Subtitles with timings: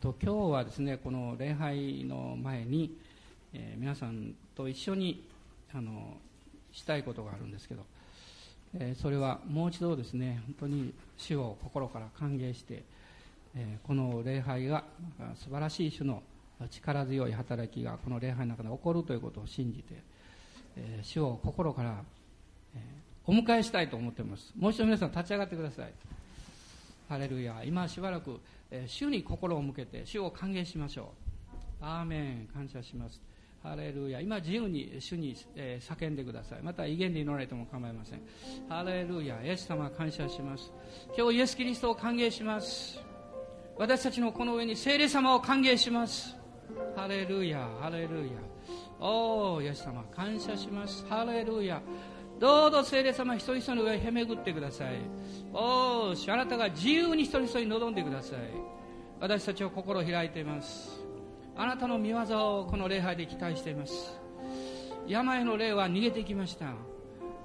[0.00, 2.96] と今日はですねこの礼拝の前に、
[3.52, 5.28] えー、皆さんと一緒に
[5.74, 6.16] あの
[6.70, 7.82] したいことがあるんですけど、
[8.78, 12.84] えー、それはもう一度ですね本当に主を心から歓迎して、
[13.56, 14.84] えこの礼拝が
[15.34, 16.22] 素晴らしい種の
[16.70, 19.94] 力強い働きがこの礼拝の中で起こるということを信じて、
[20.76, 22.04] え主を心から、
[22.76, 22.78] え
[23.26, 24.52] お迎えしたいと思っています。
[24.56, 25.92] もう一度皆さん立ち上がってください。
[27.08, 31.14] ハレルヤ今しばらくえ主に心を向けて主を歓迎しましょ
[31.80, 31.84] う。
[31.84, 32.48] アーメン。
[32.52, 33.20] 感謝します。
[33.62, 36.62] ハレルヤ今自由に主に、えー、叫んでください。
[36.62, 38.20] また威厳で祈られても構いません。
[38.68, 40.70] ハレルヤイエス様感謝します。
[41.16, 43.00] 今日イエス・キリストを歓迎します。
[43.76, 46.36] 私たちのこの上に聖霊様を歓迎します。
[46.94, 48.32] ハレルヤハレルヤ
[49.00, 51.06] おおイエス様感謝します。
[51.08, 51.80] ハレルヤ
[52.38, 54.98] どうぞ聖霊様一人一人の上へへめぐってください。
[55.52, 58.38] おーしあなたが自由に一人一人望んでください。
[59.20, 61.00] 私たちを心を開いています。
[61.56, 64.16] あなたの見業をこの礼拝で期待しています。
[65.08, 66.66] 病の霊は逃げていきました。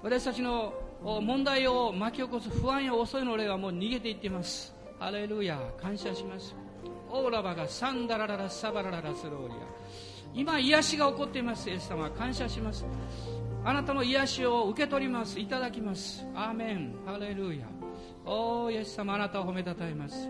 [0.03, 4.75] 私たちの問題を巻き起こす不安や恐れの霊はもう逃げていっています。
[4.99, 6.55] ハレルヤ感謝します。
[7.09, 9.57] オーラバがサンダラララサバラララスローリア
[10.35, 11.69] 今癒しが起こっています。
[11.69, 12.85] イエス様感謝します。
[13.65, 15.39] あなたの癒しを受け取ります。
[15.39, 16.25] いただきます。
[16.35, 16.95] アーメン。
[17.05, 17.65] ハレルヤ。
[18.25, 20.29] おーイエス様あなたを褒めたたえます。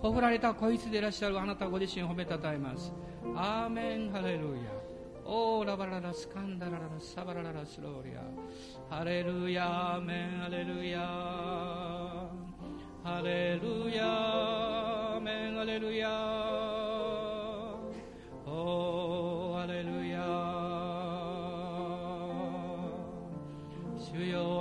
[0.00, 2.90] ほふられた子羊でいらっしゃるあなたご自身を褒めたたえます。
[3.36, 4.10] アーメン。
[4.10, 4.72] ハレルヤ。
[5.26, 8.22] オーラバララスカンダラララサバラララスローリア。
[8.96, 9.96] ハレルヤ。
[9.96, 10.38] アーメン。
[10.40, 11.00] ハレルヤ。
[13.04, 14.06] ハレルヤ。
[14.06, 15.56] アーメン。
[15.56, 16.89] ハレルヤ。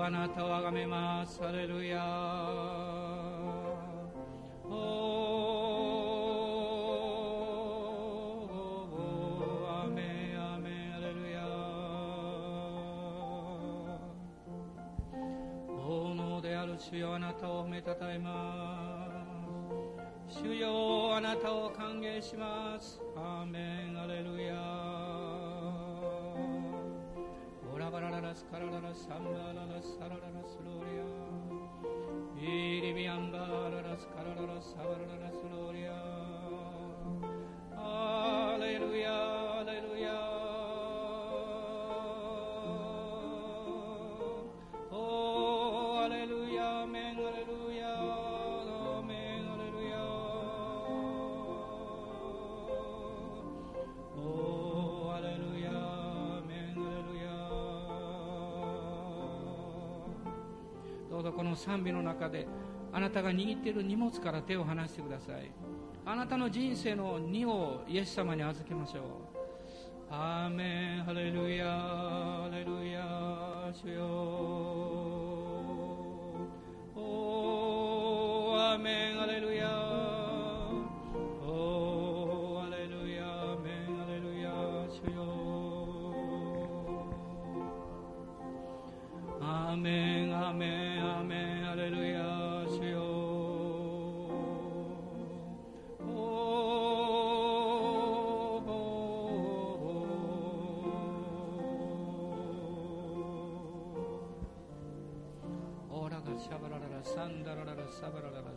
[0.10, 1.40] あなたをあがめます。
[1.40, 2.04] ハレルヤ
[4.66, 4.72] お
[9.70, 11.46] アメアメハレルヤ
[15.78, 19.08] 王のである主よあなたを褒めたたえま
[20.28, 23.00] す主よあなたを歓迎します。
[23.16, 23.79] アーメン。
[28.39, 31.04] ラバラララスカラララサンバララサラララスローリ
[32.39, 35.48] アイリビアンバララスカラララ
[61.80, 62.45] 賛美の中で
[62.92, 65.50] あなたが握っている荷物から手を離してください。
[66.06, 69.04] あなたの人生の荷をイエス様に預けましょう。
[70.10, 71.04] アーメン。
[71.04, 74.04] ハレルヤハレルヤ主よ。
[76.95, 78.72] おー。
[78.73, 79.18] アーメン。
[79.20, 79.58] ハレルヤ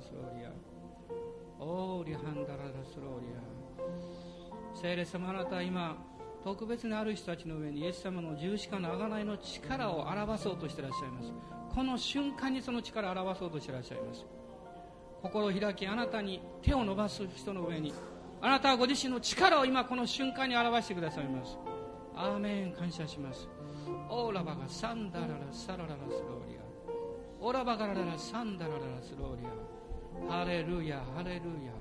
[0.02, 0.50] スローリア
[1.64, 5.96] オーリハンダララスローリア聖霊様あなたは今
[6.42, 11.32] 特別にある人たちの上にイエス様の十字架の贖いの力を表そうとしていらっしゃいます。
[11.72, 14.26] この瞬間にその力を表そうとしていらっしゃいます。
[15.22, 17.94] 心を開きあなたに手を伸ばす人の上に
[18.40, 21.56] あなたはご自身の力を今この瞬間に表してくださいます。
[22.16, 22.72] アーメン。
[22.72, 23.46] 感謝します。
[24.10, 26.62] オーラバがサンダララサラララスローリア。
[27.40, 29.71] オラバガラララサンダラララスローリア。
[30.28, 31.72] ハレルヤハレルヤ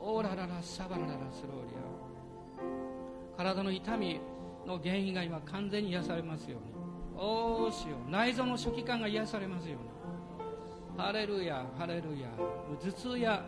[0.00, 4.20] オーラララサバラララスローリア体の痛み
[4.66, 6.74] の原因が今完全に癒されますように。
[7.16, 8.10] おおしよう。
[8.10, 10.98] 内臓の初期感が癒されますように。
[10.98, 12.28] ハレルヤハレルヤ
[12.82, 13.44] 頭痛や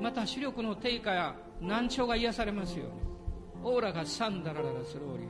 [0.00, 2.92] また視力の低下や難聴が癒されますように。
[3.64, 5.24] オーラがサンダラララスローリ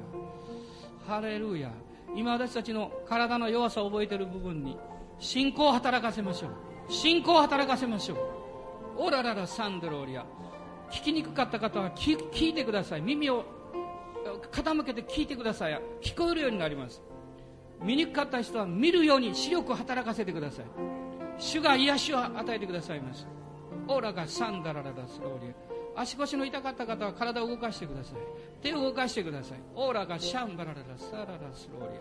[1.07, 1.71] アハレルヤ
[2.15, 4.77] 今私たちの体の弱さを覚えている部分に
[5.19, 6.68] 信仰を働かせましょう。
[6.89, 8.19] 信仰を働かせましょう。
[8.99, 10.25] オラララサンドローリア
[10.91, 13.03] 聞きにくかった方は聞いてください。
[13.03, 13.45] 耳を
[14.51, 15.81] 傾けて聞いてください。
[16.03, 17.03] 聞こえるようになります。
[17.81, 20.65] 見にくかった人は見るように視力を働かせてください。
[21.39, 23.27] 主が癒しを与えてくださいます。
[23.87, 25.55] オーラがサンダラララスローリ
[25.97, 26.01] ア。
[26.01, 28.15] 足腰の痛かった方は体を動かしてください。
[28.63, 29.59] 手を動かしてください。
[29.75, 31.99] オーラがシャンバラララサララスローリ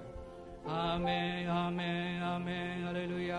[0.67, 0.95] ア。
[0.95, 2.89] アメンアメンアメン。
[2.89, 3.35] アレルヤ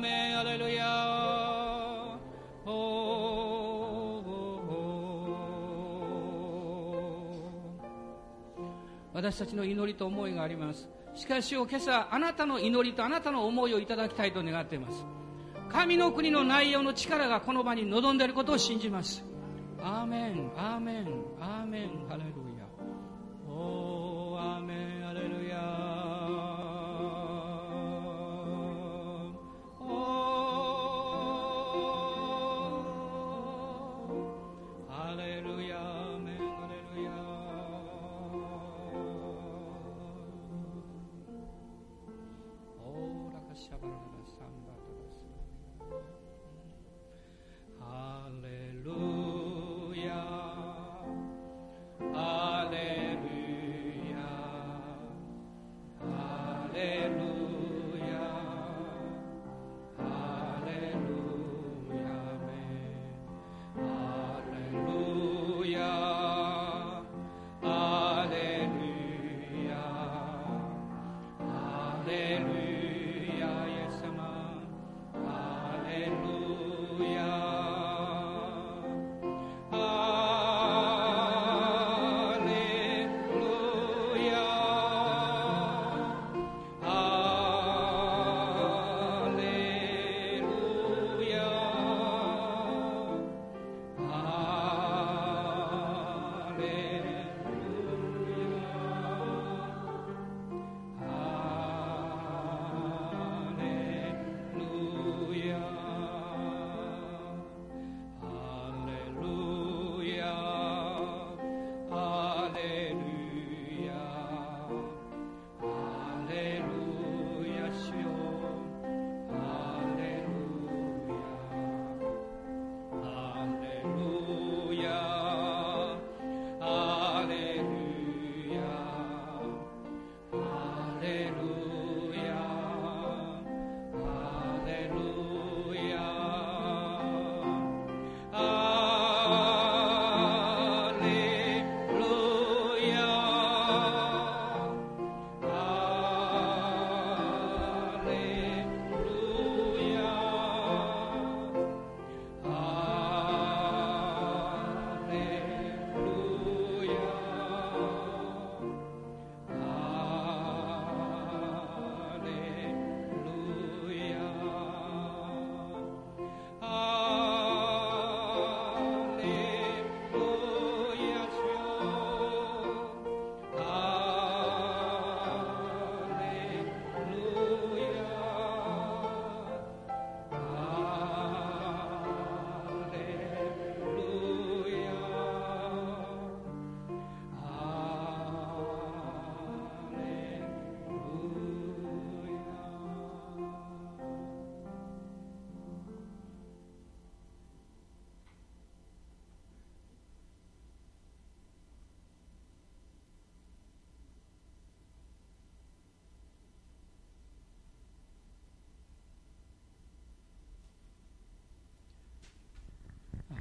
[0.00, 2.18] メンアレルヤ
[2.66, 3.20] お
[9.12, 10.88] 私たちの祈りと思いがあります。
[11.14, 15.04] しかし今朝あなたの祈りとあなたの思いをいただきたいと願っています。
[15.68, 19.22] 神の国の内容の力がこの場に臨んでいることを信じます。
[19.82, 21.06] アーメンアーメン
[21.40, 21.90] アーメン。
[22.08, 22.64] ハレルヤ。
[23.46, 24.99] おーアーメン。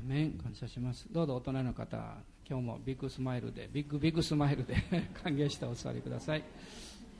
[0.09, 1.05] メン感謝します。
[1.11, 1.97] どうぞ大人の方
[2.49, 4.73] 今日もビッグスマイルでビッグビッグスマイルで
[5.21, 6.43] 歓迎してお座りください。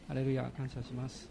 [0.08, 1.29] ハレルヤ感謝します、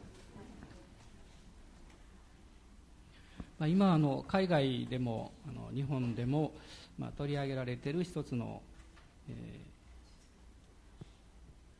[3.58, 6.52] まあ、今あの海外でもあの日本でも、
[6.96, 8.62] まあ、取り上げられている一つの、
[9.28, 9.60] え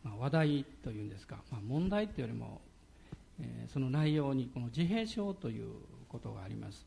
[0.02, 2.60] ーまあ、話題というんですか、まあ、問題というよりも、
[3.38, 5.72] えーその内容にこの自閉症という
[6.08, 6.84] ことがあります、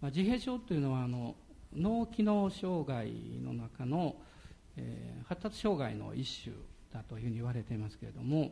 [0.00, 1.34] まあ、自閉症というのはあの
[1.76, 3.10] 脳機能障害
[3.42, 4.16] の中の、
[4.76, 6.54] えー発達障害の一種
[6.92, 8.50] だというふうに言われていますけれども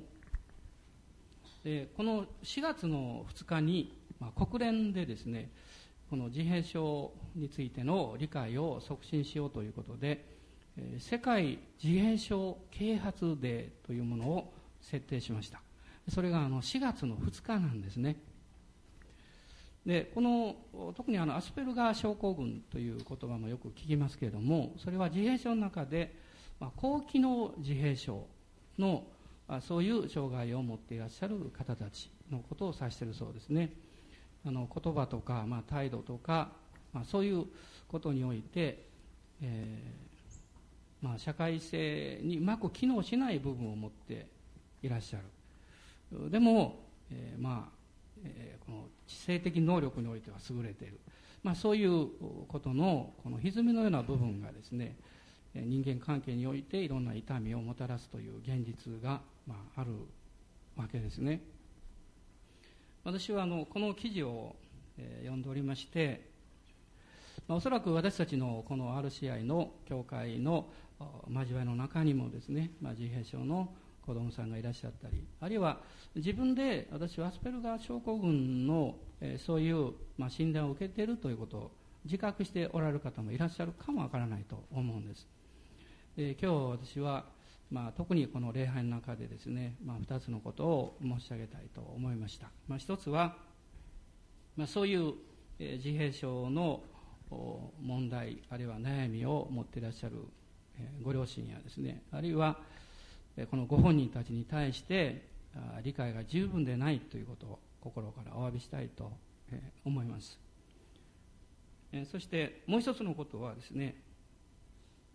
[1.63, 5.51] でこの4月の2日に、まあ、国連でですね
[6.09, 10.25] この自閉症についての理解を促進しようということで、
[10.79, 15.61] えー世界自閉症啓発デーというものを設定しました。
[16.09, 18.17] それがあの4月の2日なんですね。
[19.87, 20.57] でこの
[20.95, 26.15] 特にあのアスペルガー症候群という言葉もよく聞きますけれどもそれは自閉症の中で、
[26.59, 28.27] まあ、高機能自閉症
[28.79, 29.05] の
[29.49, 33.73] あそういう障害を持っていらっしゃる方たちのことを指しているそうですね。
[34.47, 36.53] あの言葉とか、まあ、態度とか、
[36.93, 37.47] まあ、そういう
[37.89, 38.87] ことにおいて、
[39.43, 40.11] えー
[41.03, 44.29] まあ、社会性にうまく機能しない部分を持って
[44.83, 46.31] いらっしゃる。
[46.31, 47.80] でも、えー、まあ、
[48.25, 51.01] えー、この知性的能力においては優れている、
[51.43, 52.09] まあ、そういう
[52.49, 54.97] ことのこの歪みのような部分がですね
[55.55, 59.93] 人間関係においていろんな痛みをもたらすという現実が、まあ、ある
[60.77, 61.41] わけですね。
[63.03, 64.55] 私はあのこの記事を、
[64.99, 66.29] えー、読んでおりまして、
[67.49, 70.69] まあ、おそらく私たちのこの RCI の教会の
[71.29, 73.73] 交わりの中にもですね、まあ、自閉症の
[74.11, 75.79] 子供さんがいらっしゃったりあるいは
[76.17, 81.71] 自分で私はアスペルガー症候群の、え、そういう、ま、診断を受けているということを
[82.05, 85.29] 自覚しておられる方もいらっしゃるかもわからないと思うんです、
[86.17, 87.25] えー、今日私は
[87.71, 93.37] まあ、特にこの礼拝の中でですね、まあ、2つのことを申し上げたいと思いました、まあ、1つは、
[94.57, 95.13] まあ、そういう、
[95.61, 96.83] え自閉症の
[97.81, 100.17] 問題あるいは悩みを持っていらっしゃる、
[100.81, 102.59] えご両親やですねあるいは、
[103.51, 105.29] このご本人たちに対して
[105.83, 109.11] 理解が十分でないということを心からお詫びしたいと、
[109.85, 110.39] 思います、
[112.11, 113.97] そしてもう一つのことはですね、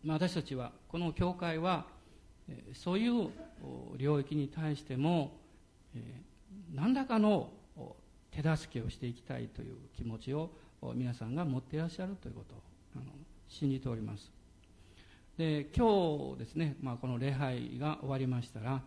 [0.03, 1.85] まあ、私たちはこの教会は
[2.73, 3.29] そういう
[3.97, 5.31] 領域に対しても
[6.73, 7.49] 何らかの
[8.31, 10.49] 手助けをしていきたいという気持ちを
[10.95, 12.57] 皆さんが持っていらっしゃるということを
[13.47, 14.34] 信じております。
[15.37, 18.81] で今日ですね、まあ、この礼拝が終わりましたら、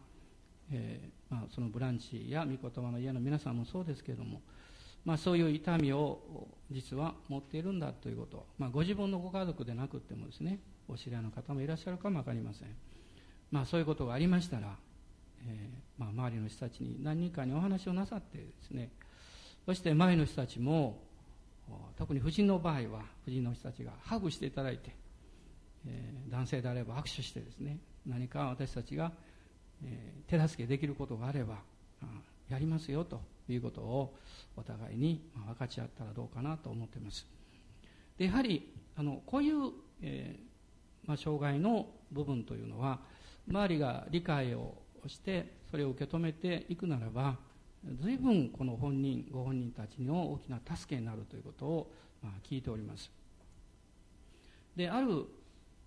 [0.73, 4.41] えー、まあ、そのブランチや御言葉の家の皆さんもそうですけれども、
[5.05, 12.69] まあ、そういう痛みを実は持っているんだということ、まあ、ご自分のご家族でなくてもですねお知り合いの方もいらっしゃるかも分かりません。
[13.51, 14.75] まあ、そういうことがありましたら、
[15.47, 18.91] えー、まあ、周りの人たちに何人かにお話をなさってですね
[19.67, 21.03] そして前の人たちも
[21.99, 24.95] 特に夫人の場合は夫人の人たちがハグしていただいて、
[25.87, 29.13] えー、男性であれば握手してですね何か私たちが、
[29.85, 31.57] えー、手助けできることがあれば
[32.03, 32.07] あ
[32.49, 34.15] やりますよということを
[34.57, 37.27] お互いにまあ分かち合ったらどうかなと思っています。
[38.17, 39.71] でやはりあのこういう、
[40.03, 43.01] えーまあ、障害の部分というのは
[43.49, 44.75] 周りが理解を
[45.07, 47.37] してそれを受け止めていくならば
[48.03, 51.93] 随分この本人ご本人たちの大きな助けになるということを、
[52.23, 53.11] まあ、聞いております。
[54.77, 55.27] である、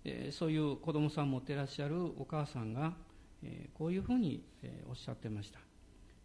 [0.04, 2.94] えー、そういう子供さんを持ってらっしゃるお母さんが、
[3.42, 5.60] えー、こういうふうに、えー、おっしゃってました。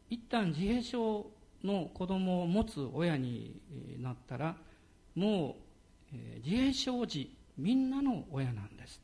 [0.09, 1.27] 一旦自閉症
[1.63, 3.61] の子供を持つ親に
[3.99, 4.55] なったら
[5.15, 5.57] も
[6.11, 9.01] う、え自閉症児みんなの親なんです。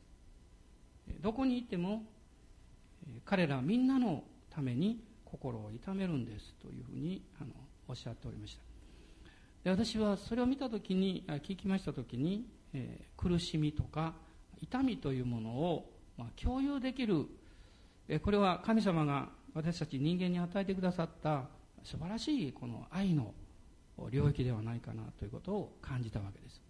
[1.20, 2.04] どこにいても
[3.24, 7.50] 彼らみんなのために心を痛めるんですというふうにあの
[7.88, 8.62] おっしゃっておりました。
[9.64, 14.14] で私はそれを見た時に聞きました時に、えー、苦しみとか
[14.64, 17.26] 痛みというものを、まあ、共有できる、
[18.08, 21.44] え、これは神様が私たち人間に与えてくださった
[21.82, 23.34] 素晴らしいこの愛の
[24.10, 26.60] 領域ではないかなということを感じたわけです。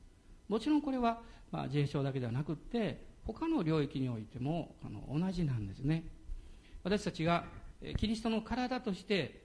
[0.49, 1.21] もちろんこれは、
[1.51, 6.05] まあ、自閉症だけではなくって他の領域においてもあの同じなんですね。
[6.83, 7.45] 私たちが
[7.97, 9.45] キリストの体として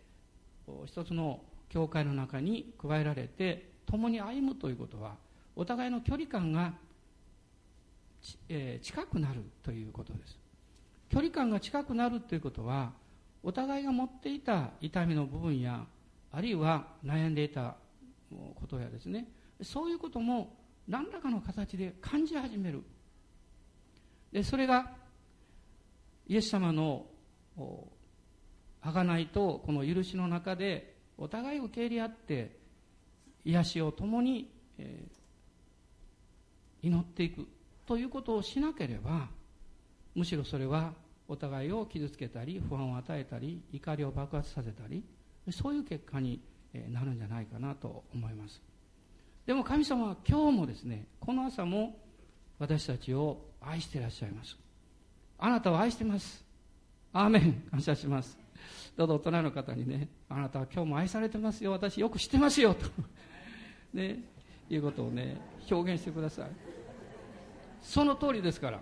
[0.86, 5.16] 一つの教会の中に加えられて共に歩むということは
[5.56, 6.74] お互いの距離感が、
[8.50, 10.40] えー、近くなるということです。
[11.10, 12.92] 距離感が近くなるということは
[13.44, 15.86] お互いが持っていた痛みの部分や
[16.32, 17.76] あるいは悩んでいた
[18.30, 19.28] ことやですね
[19.62, 20.56] そういうことも
[20.88, 22.84] 何らかの形で感じ始める。
[24.32, 24.92] でそれが
[26.28, 27.08] イエス様の
[28.84, 32.58] 贖いとこの許しの中でお互い受け入れ合って
[33.44, 37.48] 癒しを共に、えー、祈っていく。
[37.90, 39.28] ということをしなければ
[40.14, 40.94] むしろそれは
[41.28, 45.04] お互いを傷つけたり不安を与えたり怒りを爆発させたり
[45.50, 46.40] そういう結果に
[46.92, 48.62] なるんじゃないかなと思います。
[49.48, 51.98] でも神様は今日もですねこの朝も
[52.60, 54.56] 私たちを愛していらっしゃいます。
[55.40, 56.46] あなたを愛してます。
[57.12, 57.54] アーメン。
[57.72, 58.38] 感謝します。
[58.96, 61.72] どうぞ大人の方にねあなたは今日も愛されてますよ。
[61.72, 62.76] 私よく知ってますよ。
[62.76, 62.86] と。
[63.96, 64.20] ね
[64.70, 65.42] いうことをね
[65.72, 66.69] 表現してください。
[67.82, 68.80] その通りですから、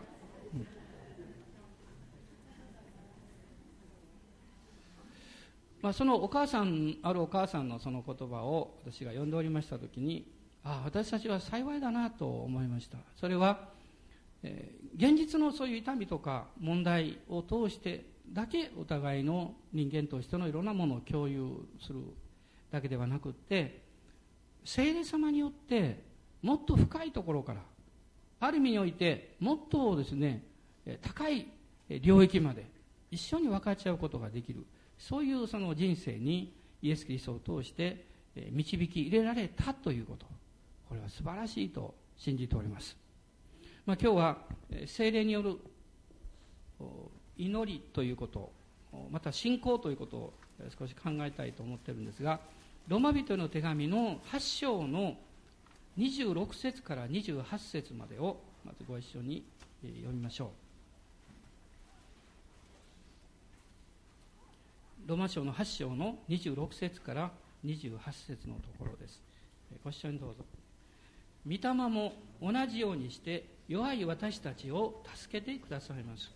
[5.82, 10.28] まあ、そのお母さんあるお母さんのその言葉を私が読んでおりました時に
[10.64, 12.98] ああ私たちは幸いだなと思いました。
[13.16, 13.70] それは、
[14.44, 22.02] えー、現実のそういう痛みとか問題を通してだけお互いの人間としてのいろんなものを共有する
[22.72, 23.82] だけではなくって
[24.66, 26.04] 聖霊様によって
[26.42, 27.62] もっと深いところから
[28.40, 30.44] ある意味においてもっとですね
[31.02, 31.48] 高い
[32.02, 32.66] 領域まで
[33.12, 34.66] 一緒に分かち合うことができる。
[34.98, 38.06] そういうその人生にイエス・キリストを通して
[38.52, 40.26] 導き入れられたということ。
[40.88, 42.98] これは素晴らしいと信じております、
[43.86, 44.38] まあ、今日は
[44.86, 45.58] 精霊による
[47.38, 48.52] 祈りということ
[49.12, 50.34] また信仰ということを
[50.78, 52.40] 少し考えたいと思ってるんですが
[52.88, 55.18] ロマ人の手紙の8章の
[55.98, 59.44] 26節から28節までをまずご一緒に
[59.82, 60.50] 読みましょう。
[65.10, 67.32] ロマ書の8章の26節から
[67.66, 69.22] 28節のところです。
[69.84, 70.44] ご一緒にどうぞ。
[71.46, 76.30] 御霊も同じようにして弱い私たちを助けてくださいます。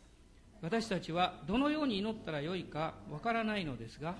[0.61, 4.15] 私たちはどのように祈ったらよいかわからないのですが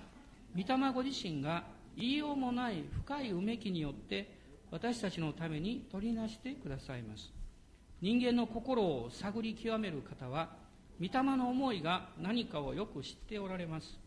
[0.55, 1.63] 御霊ご自身が
[1.95, 4.40] 言いようもない深いうめきによって
[4.71, 7.31] 私たちのために取りなしてくださいます。
[8.01, 10.49] 人間の心を探り極める方は
[10.99, 13.99] 御霊の思いが何かをよく知っておられます。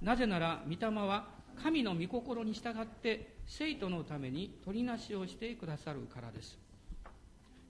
[0.00, 1.28] なぜなら御霊は
[1.62, 6.56] 神の御心に従って生徒のために取りなしをしてくださるからです。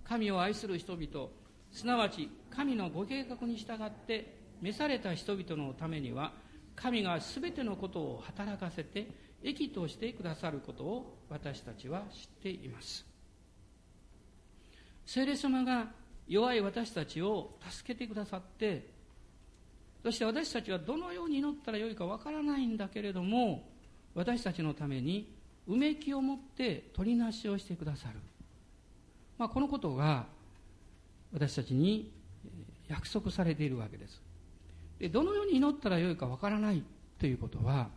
[0.04, 1.28] 神を愛する人々
[1.72, 6.32] すなわち神のご計画に従って召された人々のためには
[6.76, 9.08] 神が全てのことを働かせて
[9.44, 13.06] 益としてくださることを私たちは知っています。
[15.06, 15.88] 聖霊様が
[16.26, 18.88] 弱い私たちを助けてくださって
[20.02, 23.68] そして私たちはどのように祈ったらよいかわからないんだけれども
[24.14, 25.34] 私たちのために
[25.66, 28.14] うめきを持って取りなしをしてくださる、
[29.38, 30.26] まあ、このことが
[31.32, 32.12] 私たちに
[32.88, 34.20] 約束されているわけです。
[34.98, 36.82] でどのように祈ったらよいかわからない
[37.18, 37.88] ということは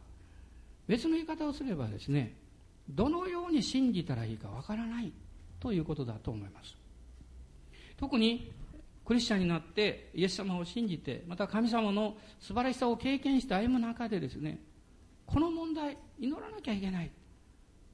[0.88, 2.36] 別の言い方をすればですね
[2.90, 5.12] どのように信じたらいいかわからない
[5.60, 6.76] ということだと思います。
[7.98, 8.52] 特に
[9.04, 14.60] クリスチャンになってイエス様を信じてまた神様の素晴らしさを経験して歩む中でですね
[15.26, 17.12] この問題祈らなきゃいけない。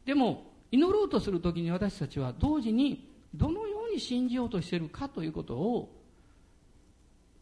[0.06, 5.89] でも祈ろうとする時に私たちは同時にどのように信じようとしているかということを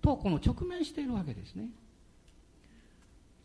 [0.02, 1.70] とこの直面しているわけですね。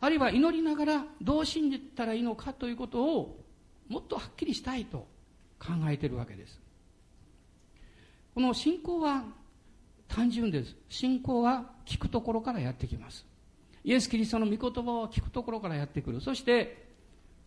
[0.06, 3.44] あるいは祈りながらどう信じたらいいのかということを
[3.88, 5.08] もっとはっきりしたいと
[5.58, 6.60] 考えているわけです。
[8.32, 9.24] この信仰は
[10.06, 10.76] 単純です。
[10.88, 13.26] 信仰は聞くところからやってきます。
[13.82, 16.20] イエス・キリストの御言葉を聞くところからやってくる。
[16.20, 16.86] そして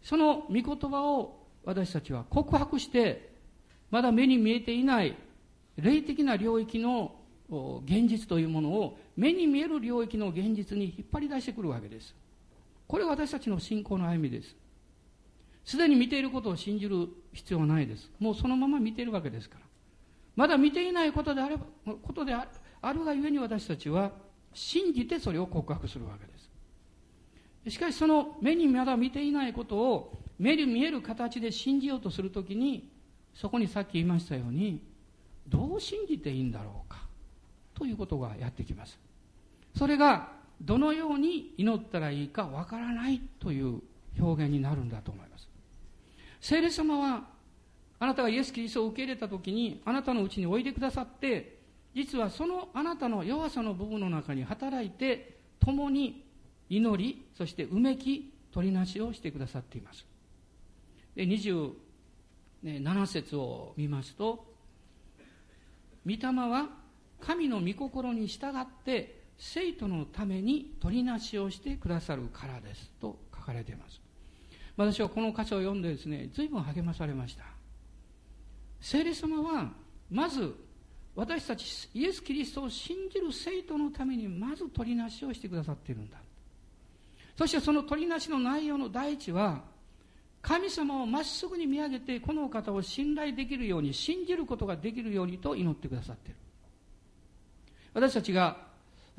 [0.01, 3.35] その御言葉を私たちは告白して
[3.89, 5.15] まだ目に見えていない
[5.77, 7.15] 霊的な領域の
[7.85, 12.13] 現実というものを目に見える領域の現実に引っ張り出してくるわけです。
[12.89, 14.55] これが私たちの信仰の歩みです。
[15.63, 18.11] すでに見ていることを信じる必要はないです。
[18.19, 19.65] もうそのまま見ているわけですから。
[20.35, 21.65] まだ見ていないことであれば
[22.01, 24.11] ことであるがゆえに私たちは
[24.55, 26.33] 信じてそれを告白するわけで
[27.67, 27.75] す。
[27.75, 32.89] しかしその目にまだ見ていないことを目に見える形で信じようとするときに
[33.35, 34.81] そこにさっき言いましたように
[35.47, 37.05] どう信じていいんだろうか
[37.75, 38.97] ということがやってきます。
[39.77, 43.81] それがどのように祈ったらいいかわからないという
[44.19, 45.47] 表現になるんだと思います。
[46.41, 47.23] 聖霊様は
[47.99, 51.59] あなたがイエス・キリストを受け入れた時にあなたのうちにおいでくださって
[51.93, 56.23] 実はそのあなたの弱さの部分の中に働いて共に
[56.69, 60.05] 祈りそしてうめき取りなしをしてくださっています。
[61.15, 61.73] で27
[63.07, 64.45] 節を見ますと
[66.05, 66.17] 御霊
[66.49, 66.69] は
[67.19, 74.01] 神の御心に従って生徒のために取りなしをしてくださるからですと書かれています。
[74.75, 77.43] 私はこの箇所を読んでですね随分励まされました。
[78.81, 79.71] 聖霊様は
[80.11, 80.53] まず
[81.15, 86.17] 私たちイエス・キリストを信じる生徒のためにまず取りなしをしてくださっているんだ。
[87.37, 89.63] そしてその取りなしの内容の第一は
[90.41, 96.37] 神様をまっすぐに見上げてこのお方を信頼できるように信じることができるようにと祈ってくださっている。
[97.93, 98.68] 私たちが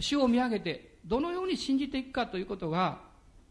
[0.00, 3.00] 主を見上げてどのように信じていくかということが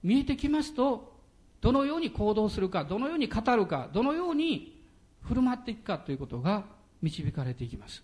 [0.04, 1.14] 見えてきますと
[1.62, 4.82] どのように行動するかどのように語るかどのように
[5.22, 6.64] 振る舞っていくかということが
[7.02, 8.04] 導かれていきます。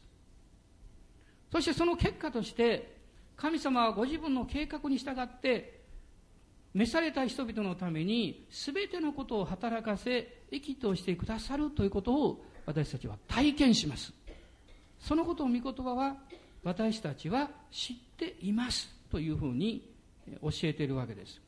[1.51, 2.95] そしてその結果として
[3.37, 5.81] 神様はご自分の計画に従って
[6.73, 14.13] 召された人々のために全てのことを働かせ益としてくださるということを私たちは体験します。
[14.99, 16.17] そのことを御言葉は
[16.65, 19.87] 私たちは知っていますというふうに
[20.41, 21.39] 教えているわけです。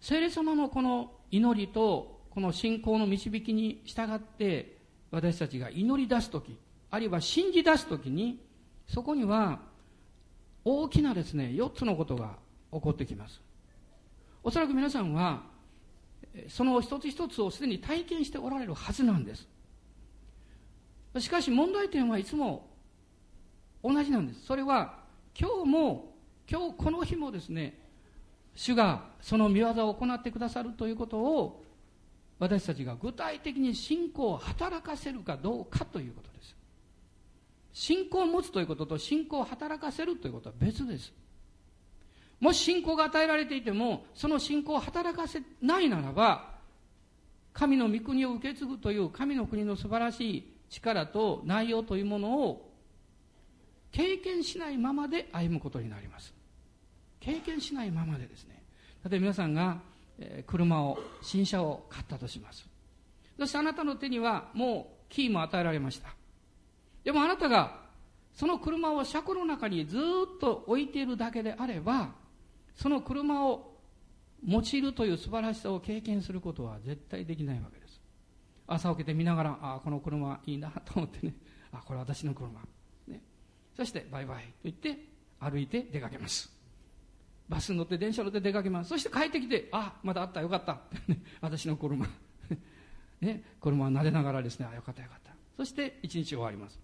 [0.00, 4.78] 聖霊様のこの祈りとこの信仰の導きに従って
[5.10, 6.56] 私たちが祈り出す時
[6.90, 8.40] あるいは信じ出す時に
[8.86, 9.60] そこには
[10.64, 12.36] 大きなですね4つのことが
[12.72, 13.40] 起こってきます。
[14.44, 15.42] おそらく皆さんは
[16.48, 19.48] その一つ一つをすでに体験しておられるはずなんです。
[21.18, 22.71] しかし問題点はいつも
[23.82, 24.44] 同じなんです。
[24.46, 24.98] それは
[25.38, 26.14] 今日も
[26.50, 27.78] 今日この日もですね
[28.54, 31.64] 主がその見業を行ってくださるということを
[32.38, 36.56] 私たちが具体的に信仰を働かせるかどうかということです。
[37.72, 41.12] 信仰を持つということと信仰を働かせるということは別です。
[42.40, 46.50] もし信仰が与えられていてもその信仰を働かせないならば
[47.52, 52.71] 神の御国を受け継ぐという神の国の素晴らしい力と内容というものを
[53.92, 56.34] 経験しないままで歩むことになります。
[57.20, 58.62] 経験しないままでですね。
[59.04, 59.80] 例えば皆さんが
[60.46, 62.66] 車を新車を買ったとします。
[63.38, 66.08] そしてあなたの手にはもうキーも与えられました。
[67.04, 67.82] でもあなたが
[68.32, 70.00] その車を車庫の中にずっ
[70.40, 72.14] と置いているだけであれば
[72.74, 73.76] その車を
[74.46, 78.00] 用いるという素晴らしさを経験することは絶対できないわけです。
[78.66, 81.34] 朝起きて見ながらああこの車いいなと思ってね。
[81.72, 82.60] あこれ私の車、
[83.76, 84.98] そしてバイバイと言って
[85.40, 86.50] 歩いて出かけます。
[87.48, 88.90] バスに乗って電車乗って出かけます。
[88.90, 90.80] そして帰ってきてあまだあったよかった。
[91.40, 92.06] 私の車。
[93.20, 95.32] ね車を撫でながらですねあよかったよかった。
[95.56, 96.80] そして一日終わります。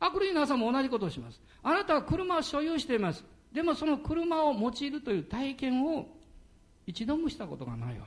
[0.00, 1.40] あくる日の朝も同じことをします。
[1.62, 3.24] あなたは車を所有しています。
[3.52, 6.08] でもその車を用いるという体験を
[6.86, 8.06] 一度もしたことがないわ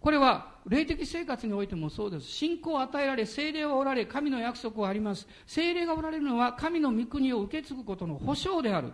[0.00, 8.92] これは霊的生活においてもそうです信仰を与えられ精霊はおられ神の約束はあります精霊がおられるのは神の御国を受け継ぐことの保証である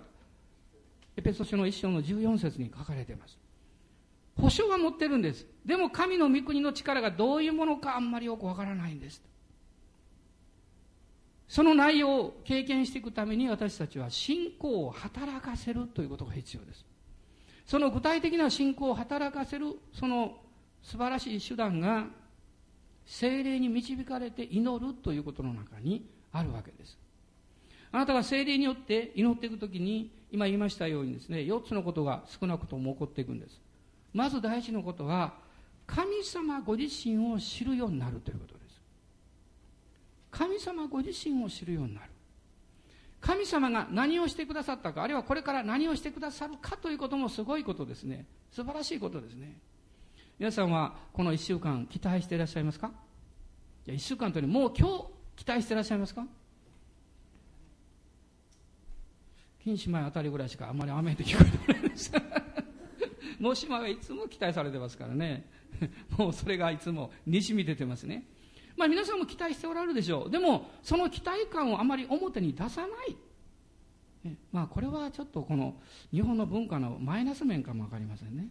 [1.16, 3.38] エペソ書の一章の14節に書かれています。
[4.36, 5.46] 保証は持ってるんです。
[5.64, 9.22] でも神の御国の力がどういうものかあんまりよくわからないんです。
[11.46, 16.84] その内容を経験していくために私たちは信仰を働かせるということが必要です。
[17.64, 20.36] その具体的な信仰を働かせるその
[20.84, 22.06] 素晴らしい手段が
[23.06, 26.98] 精霊に導かれて祈るということの中にあるわけです。
[27.90, 33.60] あなたが精霊によって祈っていくときに今言いましたようにですね4つのことが少なくとも起こっていくんです。
[34.12, 35.34] まず第一のことは
[35.86, 38.80] 神様ご自身を知るようになるということです。
[40.30, 42.10] 神様ご自身を知るようになる。
[43.20, 48.26] 神様が何をしてくださったかあるいはこれから何をしてくださるかということもすごいことですね。
[48.50, 49.56] 素晴らしいことですね。
[50.38, 52.90] 皆さんはこの1週間期待していらっしゃいますか？
[53.86, 55.04] いや1週間というよりもう今日
[55.36, 56.26] 期待していらっしゃいますか？
[59.62, 62.12] 金姉妹あたりぐらいしかあんまり雨って聞こえてないです。
[63.38, 65.48] もしはいつも期待されてますからね。
[66.18, 68.26] もうそれがいつもにしみ出てますね。
[68.76, 70.30] まあ皆さんも期待しておられるでしょう。
[70.30, 73.16] でもその期待感をあまり表に出さない。
[74.52, 78.48] まあこれはちょっとこの日本の文化のマイナス面かも分かりませんね。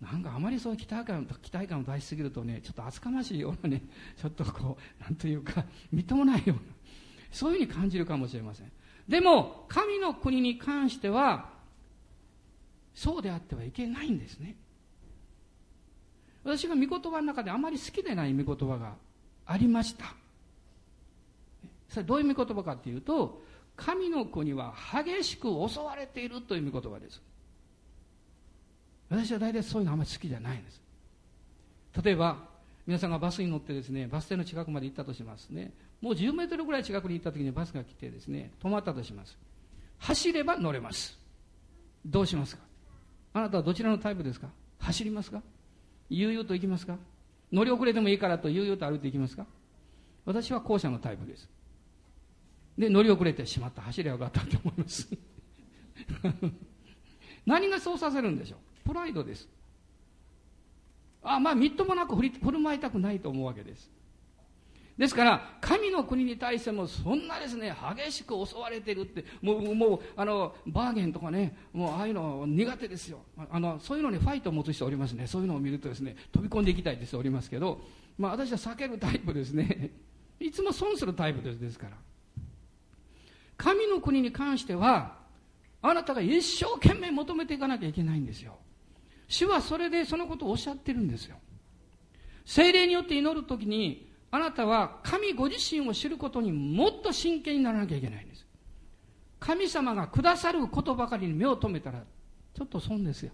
[0.00, 3.82] なんかあまりそういう期待感期待感を出しすぎるとねちょっと厚かましいようなね
[4.20, 6.60] ちょっとこうなんというかみっともないような
[7.32, 8.72] そういうふうに感じるかもしれません。
[9.08, 11.50] でも神の国に関しては
[12.94, 14.56] そうであってはいけないんですね。
[16.44, 18.96] 私が御言葉の中であまり好きでない御言葉が
[19.46, 20.14] ありました。
[21.88, 23.42] それどういう御言葉かっていうと
[23.76, 27.22] 神の国は激しく襲われているという御言葉です。
[29.08, 30.80] 私は大体そういうのあまり好きじゃないんです。
[32.02, 32.36] 例えば
[32.86, 35.72] 皆さんがバスに乗ってですねバス停の近くまで行ったとしますね。
[36.00, 39.36] もう10メートルぐらい近くに行った時にバスが来てですね止まったとします。
[39.98, 41.18] 走れば乗れます。
[42.04, 42.62] どうしますか？
[43.32, 44.48] あなたはどちらのタイプですか？
[44.78, 45.42] 走りますか？
[46.10, 46.96] 悠々と行きますか？
[47.52, 49.46] 乗り遅れてもいいからと悠々と歩いていきますか？
[50.24, 51.48] 私は後者のタイプです。
[52.76, 53.82] で乗り遅れてしまった。
[53.82, 55.08] 走りゃよかったと思います。
[57.46, 58.58] 何がそうさせるんでしょう？
[58.96, 59.48] ライドです
[61.22, 63.90] あまあみっともなく振る舞いたくないと思うわけです
[64.98, 73.18] ですから、神の国に対してもそんなですね、激しく襲われてるって、もう、もう、あの、バーゲンとかね、もう、ああいうの苦手ですよ。
[73.50, 75.26] あの、そういうのにファイトを持つ人おりますね。
[75.26, 77.82] そういうのを見るとですね、飛び込んでいきたいって人おりますけど、
[78.16, 79.90] まあ私は避けるタイプですね。
[80.40, 81.96] いつも損するタイプですですから。
[83.58, 85.18] 神の国に関しては、
[85.82, 88.56] あなたが一生懸命求めていかなきゃいけないんですよ。
[89.28, 91.36] 主はそれでそのことをおっしゃってるんですよ。
[92.44, 98.46] 精霊によって祈るときに、あなたは神ご自身を知ることにもっと真剣にならなきゃいけないんです。
[99.40, 102.02] 神様がくださることばかりに目を留めたら、
[102.54, 103.32] ちょっと損ですよ。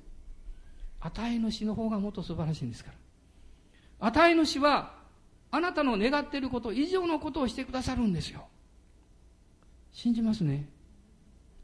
[1.00, 4.07] 与え主の方がもっと素晴らしいんですから。
[4.07, 4.94] 与え主は
[5.50, 8.46] あなたの願っていること以上のことをしてくださるんですよ。
[9.92, 10.68] 信じますね。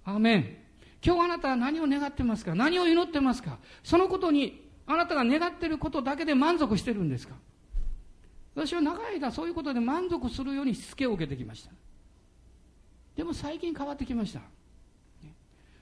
[0.05, 0.68] アーメン。
[1.05, 2.55] 今日あなたは何を願ってますか？
[2.55, 3.59] 何を祈ってますか？
[3.83, 7.35] そのことにあなたが願ってることだけで満足してるんですか？
[8.55, 11.71] 私は長い間そういうことで満足するようにしつけを受けてきました。
[13.17, 14.41] でも最近変わってきました。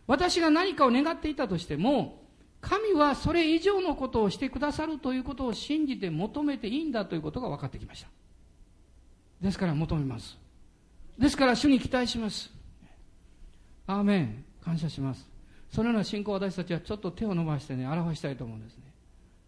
[0.06, 2.22] 私が何かを願っていたとしても、
[2.60, 8.08] 神はそれ以上のことをしてくださるということを信じて求めていいんだということが分かってきました。
[9.40, 10.38] ですから求めます。
[11.18, 12.50] ですから主に期待します。
[13.86, 14.44] アーメン。
[14.66, 15.24] 感謝します。
[15.70, 18.82] そのような信仰を私たちはちょっと手を伸ばしてね、表したいと思うんですね。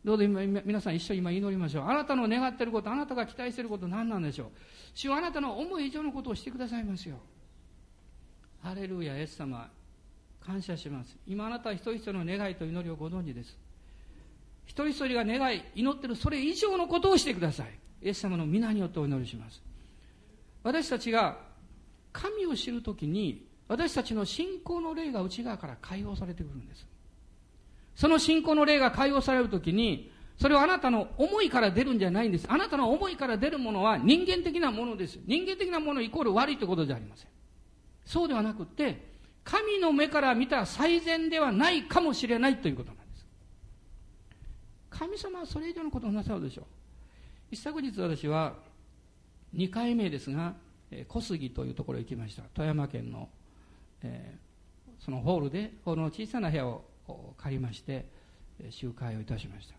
[0.05, 1.89] どうぞ今皆さん一緒に今祈りましょう。
[1.89, 4.49] あなたの願っていること、あなたが期待していること何なんでしょう。
[4.95, 7.17] 主はあなたの思い以上のことをしてくださいますよ。
[8.63, 9.69] ハレルヤ、イエス様、
[10.41, 11.17] 感謝します。
[11.27, 13.59] 今あなたは一人一人の願いと祈りをご存知です。
[14.67, 17.67] 一人一人が願い、祈ってるそれ以上のことをしてください。
[18.03, 19.61] イエス様の皆によってお祈りします。
[20.63, 21.39] 私たちが
[22.13, 26.87] 神を知るときに、私たちの信仰の霊が内側から解放されてくるんです。
[27.95, 32.47] その信仰の霊が解放されるときに、それはあなたの思いから出るんじゃないんです。
[32.49, 35.19] あなたの思いから出るものは人間的なものです。
[35.27, 37.29] 人間的なものイコール悪いということじゃありません。
[38.07, 39.07] そうではなくて、
[39.45, 43.27] 神の目から見た最善ではないかもしれないということなんです。
[44.91, 46.65] 神様はそれ以上のことをなさるでしょう。
[47.51, 48.55] 一昨日私は
[49.55, 50.55] 2回目ですが、
[51.09, 52.43] 小杉というところへ行きました。
[52.55, 53.29] 富山県の、
[54.03, 56.85] えー、そのホールで、ホールの小さな部屋を
[57.37, 58.07] 借りまして、
[58.71, 59.75] 集会をいたしました。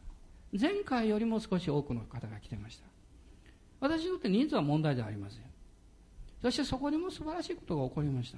[0.60, 2.86] 前回よりも少し多くの方が来てました。
[3.80, 5.50] 私にとって人数は問題ではありません。
[6.42, 8.38] そしてそこにも素晴らしいことが起こりました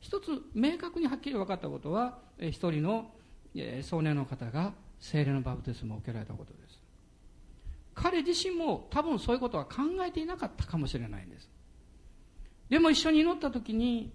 [0.00, 3.10] 一つ明確にはっきり分かったことは一人の
[3.82, 6.78] 少年の方が精霊のバプテスマを受けられたことです
[7.94, 11.48] 彼自身も多分そういうことは考えていなかったかもしれないんです
[12.68, 14.12] でも一緒に祈った時に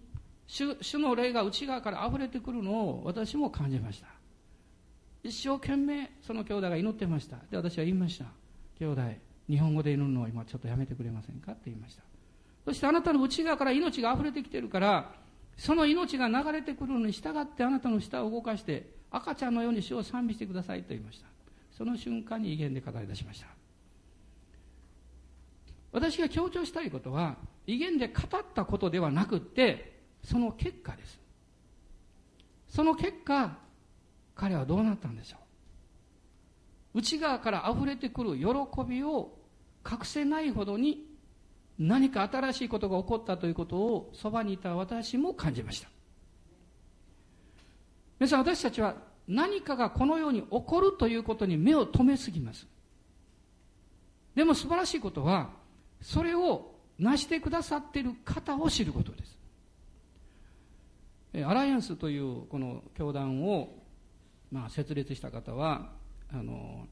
[0.51, 4.07] 主主の霊が内側から溢れてくるのを私も感じました
[5.23, 8.25] 一生懸命その兄弟が祈ってましたで私は言いました
[8.77, 9.01] 兄弟
[9.47, 12.03] 日本語で祈るのを今ちょっとやめてくれませんかって言いました
[12.65, 15.13] そしてあなたの内側から命が溢れてきてるから、
[15.57, 21.27] その命が流れてくるのに従ってあなたの舌を動かして、赤ちゃんのように主を賛美してくださいと言いました。
[21.71, 23.47] その瞬間に威厳で語り出しました。
[25.91, 31.19] 私が強調したいことは、威厳で語ったことではなくって、その結果です。
[32.69, 33.57] その結果、
[34.35, 35.37] 彼はどうなったんでしょ
[36.93, 36.99] う。
[36.99, 38.45] 内側から溢れてくる喜
[38.87, 39.37] びを
[39.89, 41.05] 隠せないほどに
[41.79, 45.89] 何か新しいことが起こったということをそばにいた私も感じました
[48.19, 48.95] 皆さん私たちは
[49.27, 52.67] 何かがこのように起こるということに目を留めすぎます
[54.35, 55.49] でも素晴らしいことは
[56.01, 59.37] それを成してくださっている方を知ることです
[61.33, 63.77] アライアンスというこの教団を、
[64.51, 65.91] まあ、設立した方は
[66.31, 66.87] あの、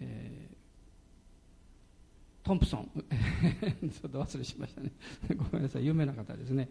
[0.00, 0.58] えー
[2.48, 2.90] トンプソン。
[3.92, 4.90] ちょっと忘れしましたね。
[5.36, 5.84] ごめんなさい。
[5.84, 6.70] 有名な方ですね。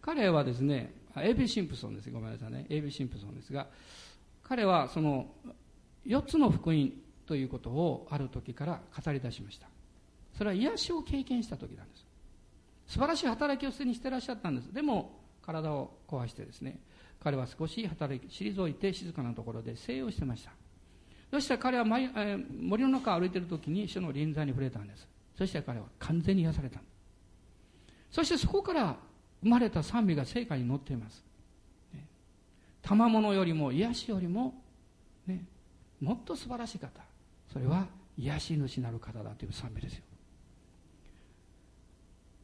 [0.00, 2.10] 彼はですねエイビー・シンプソンです。
[2.12, 2.64] ごめんなさいね。
[2.68, 3.68] エイビー・シンプソンですが
[4.44, 5.34] 彼はその
[6.06, 6.92] 4つの福音
[7.26, 9.68] ということをある時から語り出しました。
[10.34, 12.06] それは癒しを経験した時なんです。
[12.86, 14.72] 素晴らしい働きをすでにしてらっしゃったんです。
[14.72, 15.19] でも
[15.50, 16.78] 体を壊してですね
[17.22, 20.52] 彼は少し働き退いて静かなところで静養してました。
[21.30, 25.06] そしたら彼は森の中を歩いている時に主の臨在に触れたんです。
[25.36, 26.80] そして彼は完全に癒された。
[28.10, 28.96] そしてそこから
[29.42, 31.22] 生まれた賛美が聖歌に乗っています、
[32.82, 34.54] 賜物よりも癒しよりも、
[35.26, 35.44] ね、
[36.00, 37.00] もっと素晴らしい方。
[37.52, 37.86] それは
[38.16, 40.04] 癒し主なる方だという賛美ですよ。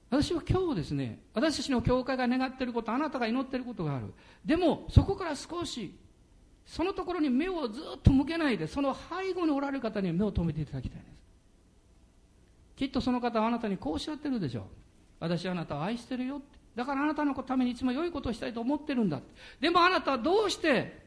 [0.08, 4.12] 私は今日ですね私たちの教会が願っていることあなたが祈っていることがある。
[4.44, 5.94] でもそこから少し
[6.64, 11.12] そのところに目をずっと向けないでその背後におられる方に目を留めていただきたいです。
[12.76, 14.64] きっとその方はあなたにこうおっしゃってるでしょう。
[15.18, 16.42] 私はあなたを愛してるよ
[16.74, 19.22] だからあなたのためにいつも良いことをしたいと思ってるんだ
[19.60, 21.06] でもあなたはどうして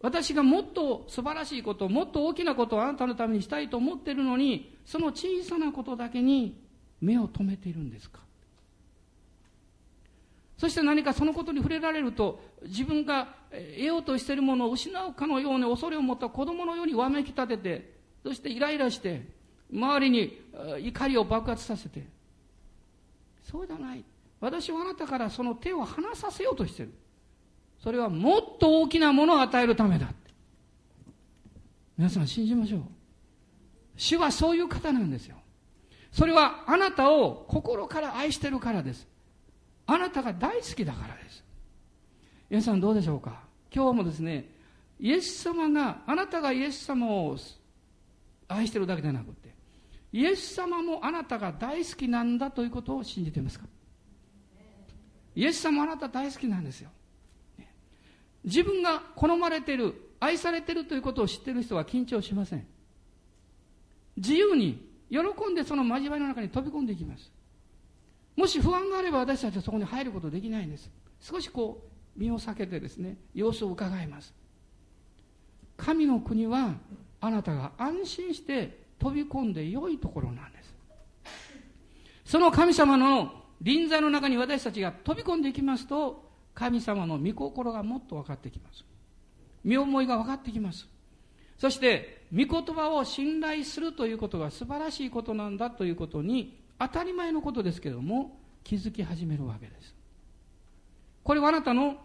[0.00, 6.60] 私がもっと素晴らしいこともっと大きなことをあなたのためにしたいと思ってるのにその小さなことだけに
[7.00, 8.18] 目を留めているんですか？
[10.56, 19.26] そして何かそのことに触れられると、自分が得ようとしているものを失うかのように恐れを持った子供のようにわめき立てて、そしてイライラして、
[19.72, 20.40] 周りに
[20.80, 22.06] 怒りを爆発させて。
[23.42, 24.04] そうじゃない。
[24.40, 26.92] 私はあなたからその手を離させようとしている。
[27.82, 30.12] それはもっと大きなものを与えるためだ。
[31.96, 32.80] 皆さん信じましょう。
[33.96, 35.36] 主はそういう方なんですよ。
[36.12, 39.06] それはあなたを心から愛してるからです。
[39.86, 41.44] あなたが大好きだからです。
[42.50, 43.40] 皆さんどうでしょうか？
[43.74, 44.50] 今日もですね、
[44.98, 47.36] イエス様が、あなたがイエス様を
[48.48, 49.54] 愛してるだけじゃなくて、
[50.12, 53.66] イエス様もあなたが大好きなんだということを信じていますか？
[55.34, 56.90] イエス様あなた大好きなんですよ。
[58.44, 62.66] 自分が好まれてる、愛されてるということを知ってる人は緊張しません。
[64.16, 65.18] 自由に、喜
[65.50, 67.30] んでその交わりの中に飛び込んでいきます。
[68.36, 70.90] もし不安があれば私たちはそこに入ることできないんです。
[71.20, 71.82] 少しこ
[72.16, 74.34] う、身を避けてですね、様子を伺います。
[75.76, 76.74] 神の国は
[77.20, 80.74] あなたが安心して飛び込んで良いところなんです。
[82.24, 88.84] その神様の臨在の中に私たちが飛び込んでいきますと、神様の御心がもっと分かってきます。
[89.64, 90.86] 身思いが分かってきます。
[91.58, 99.94] そして、御言葉を信頼するということが素晴らしいことなんだということに、当たり前のことですけれども、気づき始めるわけです。
[101.22, 101.96] これはあなたの、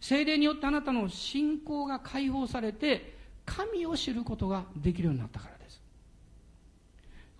[0.00, 5.80] 精霊によってあなたの信仰が解放されて、神を知ることができるようになったからです。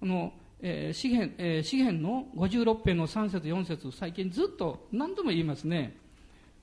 [0.01, 5.97] この、えー、詩篇、えー、詩篇の56編の3節4節最近ずっと何度も言いますね。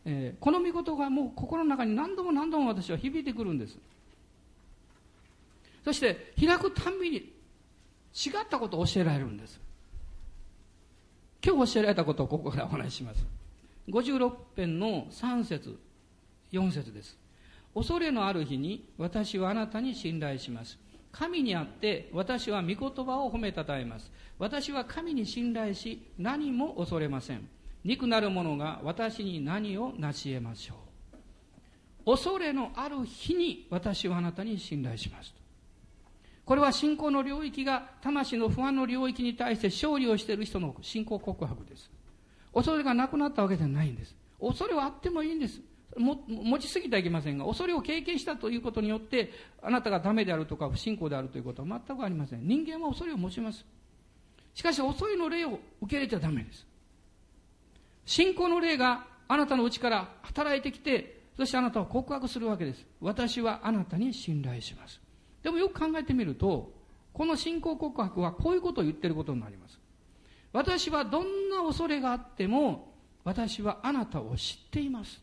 [0.05, 3.77] えー、この御事がもう心の中に何度も何度も私は響いてくるんです。
[5.83, 9.59] そして開くたんびに違ったことを教えられるんです。
[11.45, 13.23] 今日教えられたことをここからお話しします。
[13.87, 15.77] 56編の3節
[16.51, 17.19] 4節です。
[17.75, 20.79] 恐れのある日に私はあなたに信頼します。
[21.11, 24.11] 神にあって私は御言葉を褒めたたえます。
[24.39, 27.47] 私は神に信頼し何も恐れません。
[27.83, 32.15] 肉なる者が私に何を成し得ましょう。
[32.15, 35.44] 恐れのある日に私はあなたに信頼します。
[36.45, 41.89] これは信仰の領域が魂の不安の領域に対して勝利をしている人の信仰告白です。
[42.53, 44.15] 恐れがなくなったわけじゃないんです。
[44.39, 45.59] 恐れはあってもいいんです。
[45.97, 49.31] も持ちすぎてはいけませんが、恐れを経験したということによって、
[49.61, 52.47] あなたがダメであるとか不信仰であるということは全くありません。
[52.47, 53.65] 人間は恐れを持ちます。
[54.53, 56.65] しかし、恐れの霊を受け入れちゃダメです。
[58.05, 62.85] 信仰の霊があなたの内から働いてきて、そしてあなたを告白するわけです。
[63.01, 65.04] 私はあなたに信頼します。
[65.45, 66.73] でもよく考えてみると、
[67.13, 69.79] この信仰告白はこういうことを言ってることになります。
[70.51, 72.91] 私はどんな恐れがあっても、
[73.23, 75.21] 私はあなたを知っています。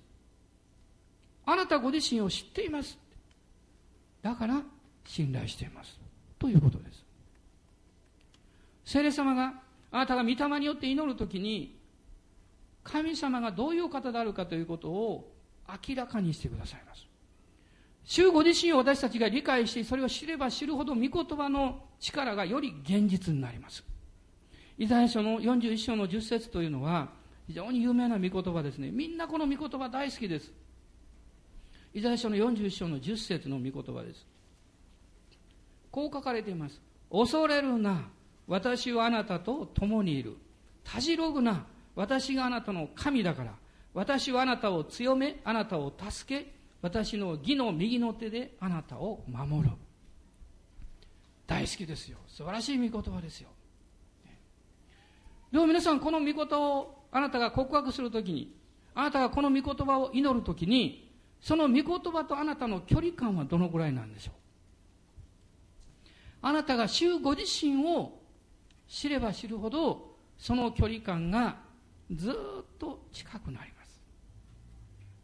[1.44, 2.96] あなたご自身を知っています。
[4.22, 4.62] だから
[5.04, 5.98] 信頼しています。
[6.38, 7.04] ということです。
[8.84, 9.54] 聖霊様が
[9.90, 11.76] あなたが御霊によって祈るときに
[12.84, 15.32] 神様がどういう方であるかということを
[15.88, 17.11] 明らかにしてくださいます。
[18.04, 23.84] 主ご自身を私たちが理解してそれを知れば知るほど御言葉の力がより現実になります。
[24.78, 27.10] イザヤ書の41章の10節というのは
[27.46, 28.90] 非常に有名な御言葉ですね。
[28.90, 30.52] みんなこの御言葉大好きです。
[31.94, 34.26] イザヤ書の41章の10節の御言葉です。
[35.90, 36.80] こう書かれています。
[37.10, 38.08] 恐れるな。
[38.48, 40.36] 私はあなたと共にいる。
[40.82, 41.66] たじろぐな。
[41.94, 43.54] 私があなたの神だから。
[43.94, 49.70] 私はあなたを強め、あなたを助け、私の義の右の手であなたを守る。
[51.46, 52.18] 大好きですよ。
[52.28, 53.48] 素晴らしい御言葉ですよ。
[55.50, 58.54] でも皆さん、この御言葉をあなたが告白するときに、
[58.94, 64.34] あなたがこの御言葉を祈るときに、その御言葉とあなたの距離感はどのぐらいなんでしょう
[66.42, 68.20] あなたが主ご自身を
[68.88, 71.56] 知れば知るほどその距離感が
[72.14, 72.34] ずっ
[72.78, 73.81] と近くなります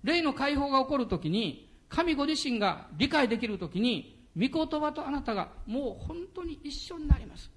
[0.03, 7.51] 霊の解放が起こるときに神ご自身が理解できるときに御言葉とあなたがもう本当に一緒になります。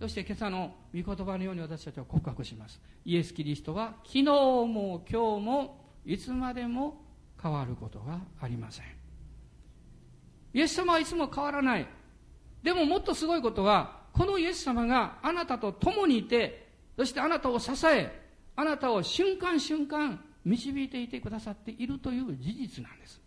[0.00, 2.80] そして今朝の御言葉のように私たちは告白します。
[3.04, 7.02] イエス・キリストは昨日も今日もいつまでも
[7.40, 8.86] 変わることがありません。
[10.52, 11.86] イエス様はいつも変わらない。
[12.62, 18.10] でももっとすごいことはこのイエス様があなたと共にいてそしてあなたを支え
[18.56, 23.20] あなたを瞬間瞬間導いていてくださっているという事実なんです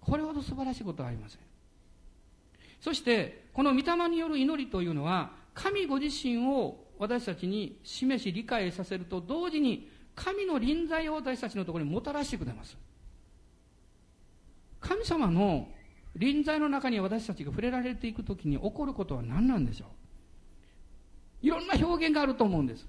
[0.00, 1.40] これほど素晴らしいことはありません
[2.80, 12.76] そしてこの御霊による祈りというのは神ご自身を私たちに示し理解させると同時に神の臨在を私たちのところにもたらしてくれます。
[14.80, 15.68] 神様の
[16.16, 19.86] 臨在の中に私たちが触れられていくときに起こることは何なんでしょ
[21.42, 22.86] ういろんな表現があると思うんです。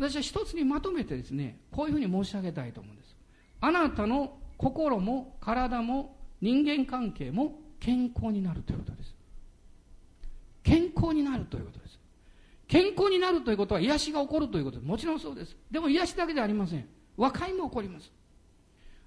[0.00, 3.14] 私は一つにまとめてですね、こういうふうに申し上げたいと思うんです。
[3.60, 9.14] あなたの心も体も人間関係も健康になるということです。
[10.62, 11.98] 健康になるということです。
[12.66, 14.88] 健康になるということは癒しが起こるということです。
[14.88, 15.54] もちろんそうです。
[15.70, 16.88] でも癒しだけではありません。
[17.18, 18.10] 和解も起こります。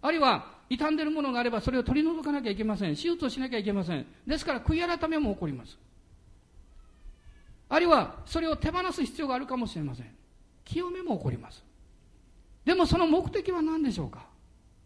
[0.03, 2.95] あるいは傷んでいるものがあればそれを取り除かなきゃいけません。
[2.95, 4.05] 手術をしなきゃいけません。
[4.27, 5.75] ですから悔い改めも起こります。
[7.69, 10.22] あるいはそれを手放す必要があるかもしれません。
[10.65, 11.63] 清めも起こります。
[12.65, 14.25] でもその目的は何でしょうか？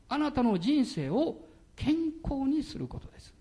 [0.09, 1.37] あなたの人生を
[1.75, 3.33] 健康にすることです。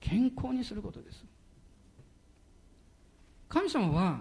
[0.00, 1.24] 健康にすることです。
[3.48, 4.20] 神様は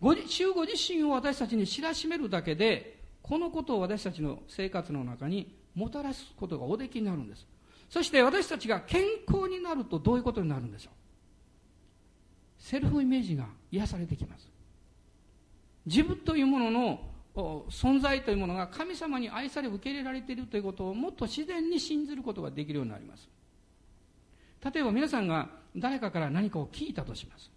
[0.00, 7.46] ご主ご自身を私たちに知らしめるだけでこのことを私たちの生活の中にもたらすことがおできになるんです。
[7.88, 10.92] そして私たちが健康になるとどういうことになるんでしょう？
[12.58, 14.51] セルフイメージが癒されてきます。
[15.86, 17.00] 自分というものの
[17.70, 23.28] 存在というものが神様に愛され受け入れられているということをもっと自然に信ずることができるようになります。
[24.72, 27.50] 例えば皆さんが誰かから何かを聞いたとします。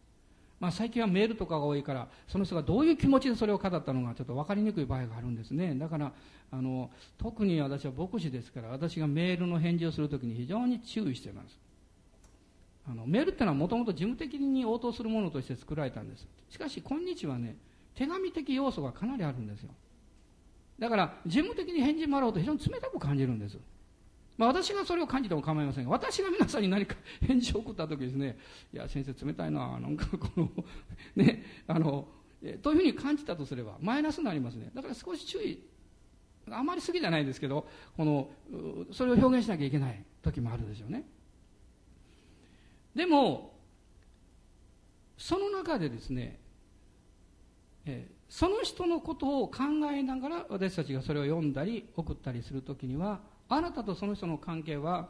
[0.59, 5.75] まあ、最近はメールとかが多いからその人がどういう気持ちでそれを語ったのかちょっと分かりにくい場合があるんですね。
[5.75, 6.13] だから
[6.51, 11.59] あの特に私は牧師ですから私がメールの返事をするときに非常に注意してます。
[12.87, 16.27] あのメールっていうのはもともと事務的に応答するものとして作られたんです。
[16.49, 17.57] しかし今日はね
[17.95, 19.69] 手紙的要素がかなりあるんですよ。
[20.77, 23.57] だから事務的に返事もらおうと非常に冷たく感じるんです。
[24.37, 28.37] まあ、私がそれを感じても構いませんが私が皆さんに何か 返事を送った時ですね
[28.73, 30.51] いや先生冷たいななんかこの
[31.15, 32.05] ねあの
[32.61, 34.71] というふうに感じたとすればマイナスになりますね。
[34.73, 35.63] だから少し注意
[36.49, 37.65] あまり好きじゃないですけど
[37.95, 38.29] この
[38.91, 41.07] それを表現しなきゃいけない時もあるでしょうね。
[42.93, 43.55] でも
[45.17, 46.39] その中でですね、
[47.85, 55.09] えその人のことを考えながら私たちがそれを読んだり送ったりする時にはあなたとその人の関係は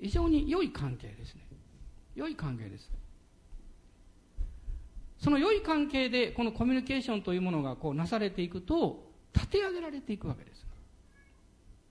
[0.00, 1.42] 非常に良い関係ですね。
[2.14, 2.90] 良い関係です。
[5.18, 10.66] その良い関係でこのコミュニケーションというものがこうなされていくと立て上げられていくわけです。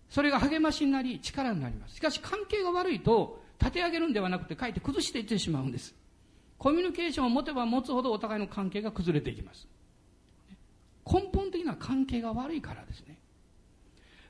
[0.09, 1.95] それが励ましになり力になります。
[1.95, 5.95] しかし関係が悪いと立て上げるんではなくてかえって崩していってしまうんです。
[6.57, 9.67] コミュニケーションを持てば持つほどお互いの関係が崩れていきます。
[11.05, 13.19] 根本的な関係が悪いからですね。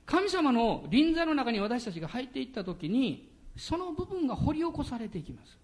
[0.05, 5.57] 神様の臨座の中に私たちが入っていった時にその部分が掘り起こされていきます。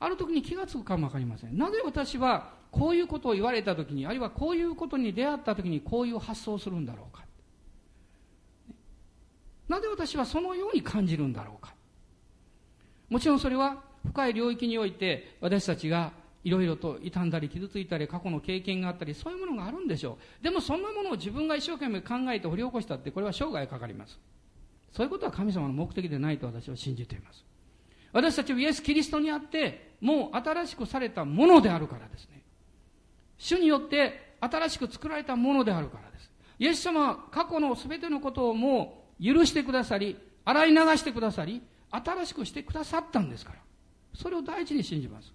[0.00, 1.56] ある時に気がつくかも分かりません。
[1.56, 7.24] なぜ私はこういうことを言われた時にあるいはこういうことに出会った時にこういう発想をするんだろうか。
[9.68, 11.74] なぜ私はそのように感じるんだろうか。
[13.08, 16.12] もちろんそれは深い領域において私たちが
[16.44, 20.44] いろいろと傷んだり傷ついたり過去の経験があったりそういうものがあるんでしょう。
[20.44, 24.18] でもそんなものを自分が一生懸命考えて掘り起こしたってこれは生涯かかります。
[24.92, 27.44] そういうことは神様の目的でないと私は信じています。
[28.12, 32.42] 私たちはイエス・キリストにあってもう新しくされたものであるからですね。
[33.38, 36.30] 主によって新しく作られたものであるからです。
[36.58, 43.58] イエス様は過去の全てのことをもう許してくださり洗い流してくださり新しくしてくださったんですから。
[44.14, 45.32] それを第一に信じます。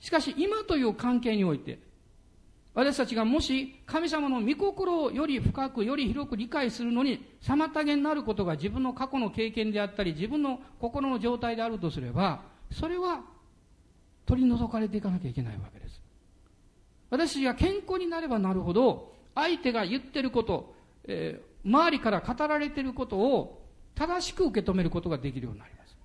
[0.00, 1.78] しかし今という関係において
[2.76, 13.22] 私たちがもし神様の御心をより深くより広く理解するのに妨げになることが自分の過去の経験であったり自分の心の状態であるとすればそれは
[14.26, 16.02] 取り除かれていかなきゃいけないわけです。
[17.08, 20.74] 私たちが健康になればなるほど相手が言ってること、
[21.04, 23.62] えー、周りから語られていることを
[23.94, 25.96] 正しく受け止めることができるようになります。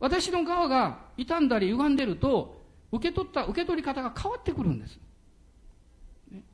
[0.00, 2.57] 私の側が傷んだり歪んでると
[2.90, 4.98] 受け取った受け取り方が変わってくるんです。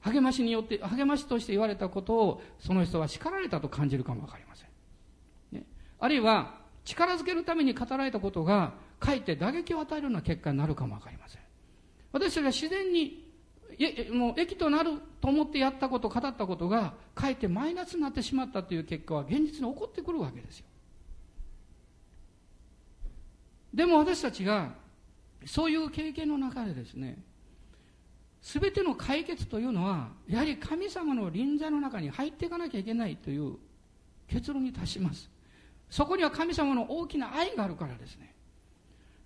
[0.01, 5.67] 励ましによって励ましとして言われたことをその人は叱られたと感じるかも分かりません、
[5.99, 11.43] あるいは力づけるために語られたことがかえって打撃を与えるような結果になるかも分かりません。
[12.13, 13.25] 私たちは自然に
[14.13, 20.67] もう益となると思ってやったこと語ったことがかえってマイナスになってしまったという結果は現実に起こってくるわけですよ。
[23.73, 24.75] でも私たちが
[25.47, 27.19] そういう経験の中でですね
[28.43, 33.57] 全ての解決というのはやはり神様の臨在の中に入っていかなきゃいけないという
[34.29, 35.31] 結論に達します。
[35.89, 38.35] そこには神様の大きな愛があるからですね。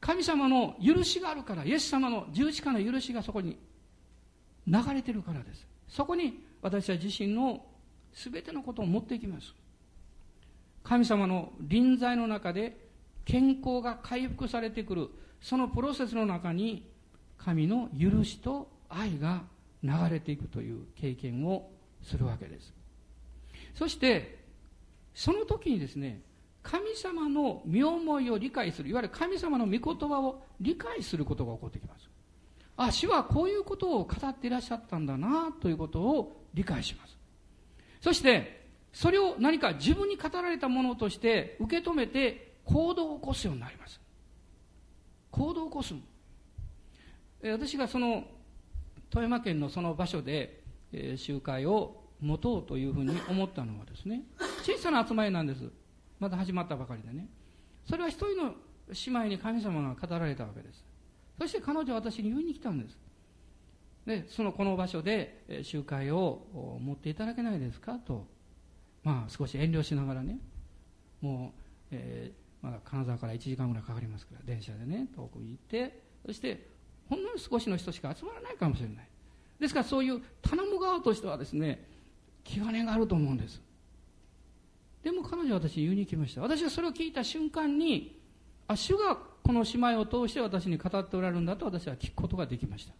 [0.01, 3.59] 神様の許しがあるからイエス様の十字架の許しがそこに
[4.67, 5.67] 流れてるからです。
[5.89, 7.65] そこに私は自身の
[8.15, 9.53] 全てのことを持っていきます。
[10.85, 12.77] 神様の臨在の中で
[13.25, 15.09] 健康が回復されてくる。
[15.41, 16.89] そのプロセスの中に
[17.37, 19.43] 神の許しと愛が
[19.83, 21.71] 流れていくという経験を
[22.03, 22.75] するわけです。
[23.75, 24.39] そして
[25.15, 26.21] その時にですね
[26.63, 32.09] 神様の身思いを理解するいわゆる神様の御言葉を理解することが起こってきます。
[32.77, 37.17] あ主はこういうことを語っていらっしゃったんだなということを理解します。
[38.01, 44.01] そしてそれを何か自分に語られたものとして受け止めて行動を起こすようになります。
[45.39, 45.95] 行動を起こす
[47.43, 48.25] 私がその
[49.11, 50.63] 富山県のその場所で
[51.17, 54.23] 集会を持とうというふうに思ったのはですね
[54.63, 55.63] 小さな集まりなんです。
[56.19, 57.29] まだ始まったばかりでね。
[57.89, 58.55] それは一人の
[58.89, 60.85] 姉妹に神様が語られたわけです。
[61.39, 62.99] そして彼女は私に言いに来たんです。
[64.05, 68.27] でそのこの場所で集会を持っていただけないですかと。
[69.05, 70.39] まあ少し遠慮しながらね。
[71.21, 71.61] もう、
[71.93, 76.69] えー、まだ金沢から1時間ぐらいかかりますから電車でね遠くに行ってそして
[77.09, 79.09] ほんの少しの人しか集まらないかもしれない。
[79.59, 81.89] ですからそういう頼む側としてはですね
[82.45, 83.61] 気兼ねがあると思うんです。
[85.03, 86.43] でも彼女は私言いに来ました。
[86.43, 88.21] 私はそれを聞いた瞬間に
[88.67, 92.93] あ主がこの姉妹を通して私に語っておられるんだと私は聞くことができました。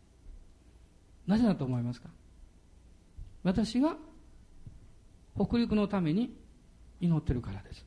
[1.27, 2.09] なぜだと思いますか？
[3.43, 3.97] 私が
[5.37, 6.35] 北陸のために
[7.01, 7.85] 祈ってるからです。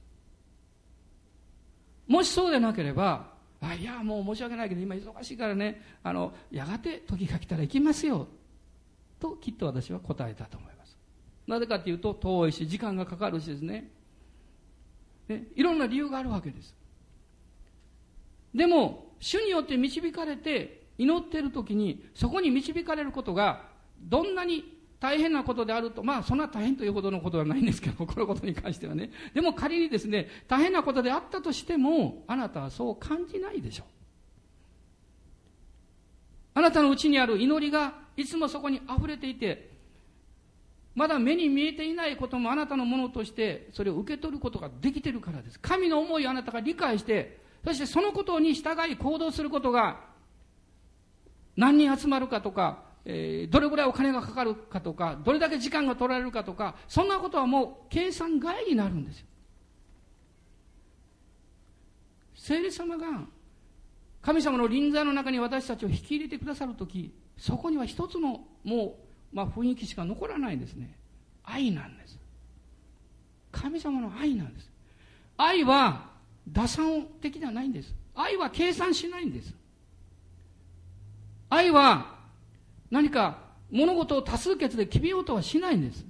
[2.11, 3.31] もしそうでなければ
[3.61, 8.27] あいやもう申し訳ないけど今忙しいからねあのやがて時が来たら行きますよ
[9.17, 10.97] ときっと私は答えたと思います。
[11.47, 13.91] なぜかというと遠いし時間がかかるしですね。
[15.29, 16.75] ねいろんな理由があるわけです。
[18.53, 23.69] でも主によって導かれて祈っている時にそこに導かれることが
[24.01, 29.09] どんなに大変なことであると、まあそんな大変というほどのことはないんですけど、 このことに関してはね。
[29.33, 33.87] でも仮にですね、大変なことであったとしても、あなたはそう感じないでしょう。
[36.53, 39.71] あなたのうちにある祈りがいつもそこに溢れていて、
[40.93, 45.59] まだ目に見えていないこともあなたのものとしてそれを受け取ることができてるからです。
[45.59, 49.99] 神の思いをあなたが理解して、そしてそのことに従い行動することが
[51.57, 59.25] 何人集まるかとか、えー、どれぐらいお金がかかるかとか、どれだけ時間が取られるかとか、そんなことはもう計算外になるんですよ。
[62.35, 63.05] 聖霊様が
[64.21, 68.99] 神様の臨在の中に私たちを引き入れてくださるとき、そこには一つのも
[69.33, 70.95] う、まあ、雰囲気しか残らないんですね。
[71.43, 72.19] 愛なんです。
[73.51, 74.69] 神様の愛なんです。
[75.37, 76.11] 愛は
[76.47, 77.93] 打算的ではないんです。
[78.15, 79.53] 愛は計算しないんです。
[81.49, 82.20] 愛は
[82.91, 83.37] 何か
[83.71, 86.05] 物事を多数決で決めようとはしないんです。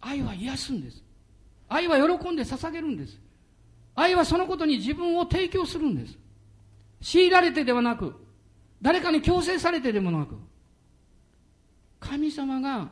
[0.00, 1.04] 愛は癒すんです。
[1.68, 3.20] 愛は喜んで捧げるんです。
[3.94, 6.18] 愛はそのことに自分を提供するんです。
[7.02, 8.14] 強いられてではなく、
[8.80, 10.34] 誰かに強制されてでもなく、
[12.00, 12.88] 神様が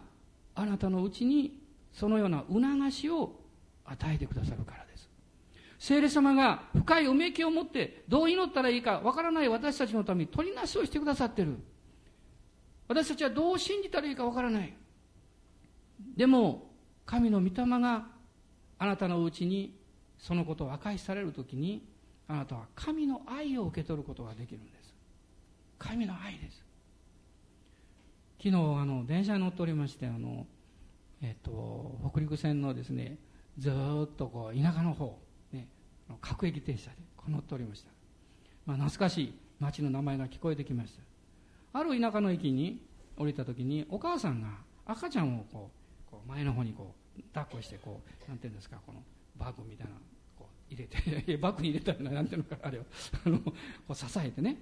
[0.55, 1.59] あなたのうちに
[1.93, 3.41] そのような促しを
[3.85, 5.09] 与えてくださるからです。
[5.79, 11.57] 聖霊様が深いうめきを持ってどう祈ったらいいかわからない私たちのために取りなしをしてくださってる。
[12.91, 14.75] 私たちはどう信じたらいいかわからない。
[16.17, 16.73] でも、
[17.07, 18.09] 神の御霊が
[18.81, 19.79] あなたのうちに
[20.19, 21.87] そのことを明かしされるときに、
[22.27, 24.93] あなたは神の愛を受け取ることができるんです。
[25.79, 26.65] 神の愛です。
[28.39, 30.49] 昨日、あの、電車に乗っておりまして、あの、
[31.23, 33.19] えっと、北陸線のですね、
[33.57, 35.17] ずっとこう、田舎の方、
[35.53, 35.69] ね、
[36.21, 36.97] 各駅停車で
[37.29, 37.93] 乗っておりました。
[38.67, 41.10] まあ、懐かしい町の名前が聞こえてきました。
[41.73, 42.83] ある田舎の駅に
[43.17, 44.49] 降りた時にお母さんが
[44.87, 45.71] 赤ちゃんをこ
[46.09, 49.03] うこう前の方にこう抱っこしてこうなんていうんですかこの
[49.37, 49.93] バッグみたいな
[50.39, 52.83] こう入れてバッグに入れたらなんていうのかあれを
[53.25, 53.53] あのこ
[53.91, 54.57] う支えてね。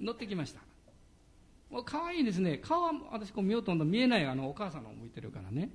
[0.00, 0.60] 乗ってきました。
[1.70, 5.70] もう可愛いですね顔は私こう見ようと思うと見えないあのお母さんの向いてるからね。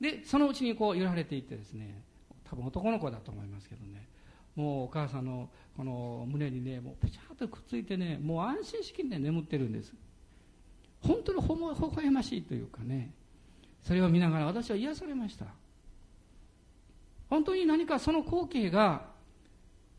[0.00, 2.02] でそのうちにこう揺られていってですね
[2.44, 4.08] 多分男の子だと思いますけどね。
[4.54, 9.92] もうお母さんのこの胸にねもうペチャッとくっついてねもう安心しきって眠ってるんです。
[11.02, 13.12] 本当にほほほえましいというかね。
[13.82, 15.46] それを見ながら私は癒されました。
[17.28, 19.02] 本当に何かその光景が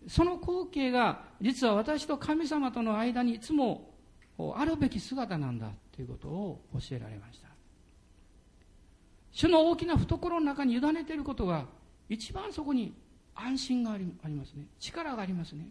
[0.07, 3.93] その光景が実は私と神様との間にいつも
[4.55, 7.47] あるべき姿なんだということを教えられました。
[9.31, 11.65] 主の大きな懐の中に委ねていることが
[12.09, 12.93] 一番そこに
[13.39, 14.67] 安心がありますね。
[14.79, 15.69] 力がありますね。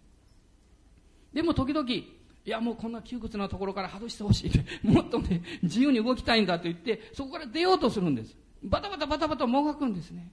[1.33, 2.05] でも時々い
[2.45, 8.37] やもうこんな窮屈なところから外してほしいって もっとね自由に動きたいんだと言ってそこから出ようとするんです。
[8.63, 10.31] バタバタバタバタもがくんですね。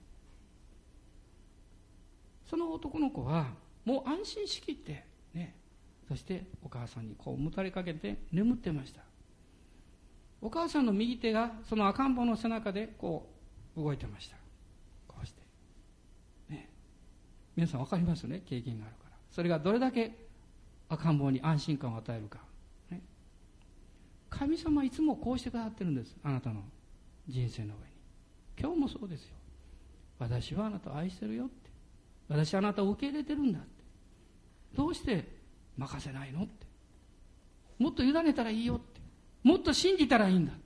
[2.46, 5.56] その男の子はもう安心しきってね
[6.08, 9.02] そしてお母さんにこうもたれかけて眠ってました。
[10.40, 13.34] お母さんの右手がその赤ん坊の背中でこ
[13.76, 14.43] う動いてました。
[17.56, 18.42] 皆さん分かりますよね？
[18.46, 19.18] 経験があるから。
[19.32, 20.28] それがどれだけ
[20.90, 22.40] 赤ん坊に安心感を与えるか、
[22.90, 23.02] ね、
[24.30, 26.16] 神様いつもこうしてくださってるんです。
[26.24, 26.62] あなたの
[27.28, 27.78] 人生の上に。
[28.60, 29.36] 今日もそうですよ。
[30.20, 31.70] 私はあなたを愛してるよって。
[32.30, 33.68] 私はあなたを受け入れてるんだって。
[34.76, 35.28] どうして
[35.78, 36.66] 任せないのって。
[37.80, 39.02] もっと委ねたらいいよって。
[39.44, 40.62] もっと信じたらいいんだって。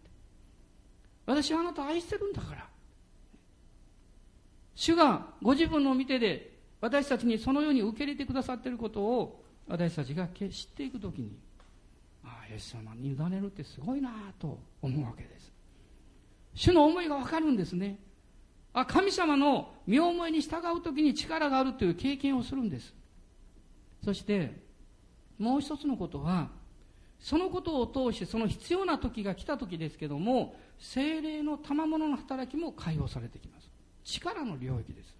[1.25, 2.67] 私はあなたを愛してるんだから。
[4.75, 11.37] 主がご自分の見てで私たちにそのように受け入れてくださっていることを私たちが知っていくときに
[12.23, 15.51] ああイエス様に委ねるってすごいなと思うわけです。
[16.53, 17.99] 主の思いがわかるんですね。
[18.73, 22.93] あ神様の身思いに従う時に力があるという経験をするんです。
[24.03, 24.61] そして
[25.37, 26.49] もう一つのことは
[27.19, 33.69] そのことを通してその必要な時が来た時ですけども精霊の賜物の働きも解放されてきます。
[34.03, 35.16] 力の領域です。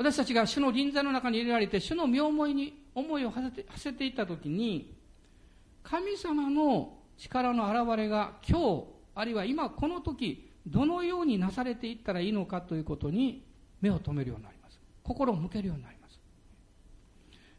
[0.00, 4.94] 私たちが主の臨在の中に入れられて主の身思いに思いを馳せていった時に
[5.82, 8.84] 神様の力の現れが今日
[9.14, 13.44] あるいは今この時どのようになされていったらいいのかということに
[13.82, 14.80] 目を留めるようになります。
[15.02, 16.18] 心を向けるようになります。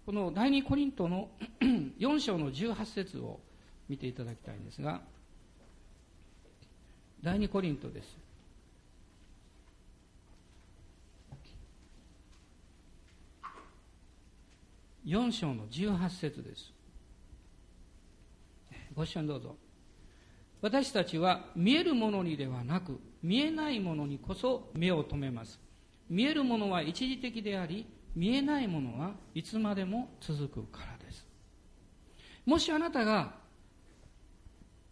[0.04, 1.30] この第二コリントの
[2.00, 3.40] 4章の18節を
[3.88, 5.02] 見ていただきたいんですが
[7.22, 8.31] 第二コリントです。
[15.06, 16.74] 4章の18節です。
[18.94, 19.56] ご一緒にどうぞ。
[20.62, 25.60] 私たちは見えるものにではなく見えないものにこそ目を留めます。
[26.10, 31.26] 見えるものは一時的であり見えないものはいつまでも続くからです。
[32.46, 33.36] もしあなたが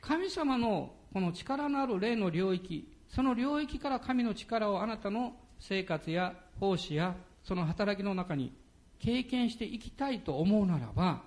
[0.02, 8.54] 神様のこの力のある霊の領域その領域から神の力をあなたの生活や奉仕やその働きの中に
[9.00, 11.22] 経験していきたいと思うならば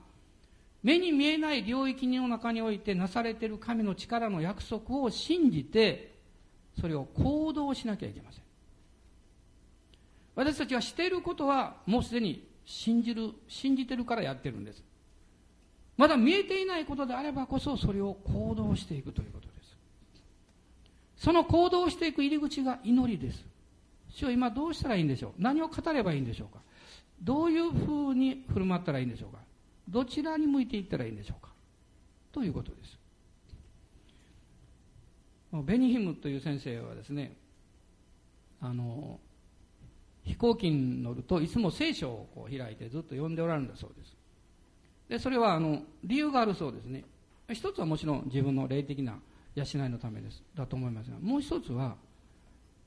[0.83, 6.13] 目に見えない領域の中においてなされている神の力の約束を信じて
[6.81, 8.43] それを行動しなきゃいけません。
[10.35, 14.83] 私たちはしていることはもうすでに信じる信じてるからやってるんです。
[15.97, 19.77] まだ見えていないことであればこそそれを行動していくということです。
[21.25, 23.45] その行動していく入り口が祈りです。
[24.09, 25.33] 主は今どうしたらいいんでしょう？
[25.39, 26.61] 何を語ればいいんでしょうか？
[27.23, 29.39] どういうふうに振る舞ったらいいんでしょうか？
[29.89, 31.53] どちらに向いていったらいいんでしょうか？
[32.33, 32.99] ということです。
[35.65, 37.37] ベニヒムという先生はですね
[38.61, 39.21] あの
[40.25, 44.17] 飛行機に乗るといつも聖書をこう開いてずっと読んでおられるんだそうです。
[45.09, 47.05] でそれはあの理由があるそうですね。
[47.53, 49.19] 一つはもちろん自分の霊的な
[49.55, 50.43] 養いのためです。
[50.55, 51.97] だと思いますがもう一つは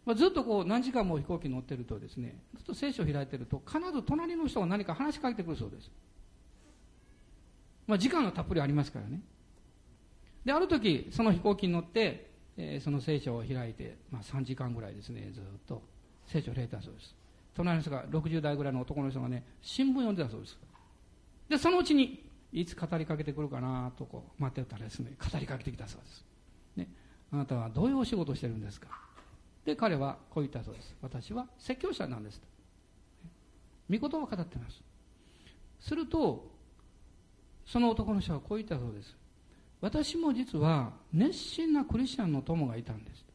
[0.05, 5.89] まあ、ずっとこう何時間も飛行機に乗ってるとですねずっと聖書を開いてると必ず隣の人が何か話しかけてくるそうです、
[7.87, 9.21] まあ、時間がたっぷりありますからね。
[10.45, 15.81] である時その飛行機に乗って、えー、その聖書を開いて、まあ、3時間ぐらいですねずっと。
[16.27, 17.15] 聖書を開いたそうです。
[17.53, 20.57] 隣の人が60代ぐらいの男の人がね新聞読んでたそうです。
[21.49, 26.25] でそのうちにいつ語りかけてくるかなとこう待ってたらですね語りかけてきたそうです、
[26.77, 26.87] ね、
[27.31, 28.87] あなたはどういうお仕事をしてるんですか？
[29.65, 30.95] で彼はこう言ったそうです。
[31.01, 32.39] 私は説教者なんです。
[32.39, 32.45] と
[33.89, 34.81] 御言葉を語ってます。
[35.79, 36.51] すると
[37.65, 39.15] その男の人はこう言ったそうです。
[39.81, 43.25] 私も実は熱心なクリスチャンの友がいたんです。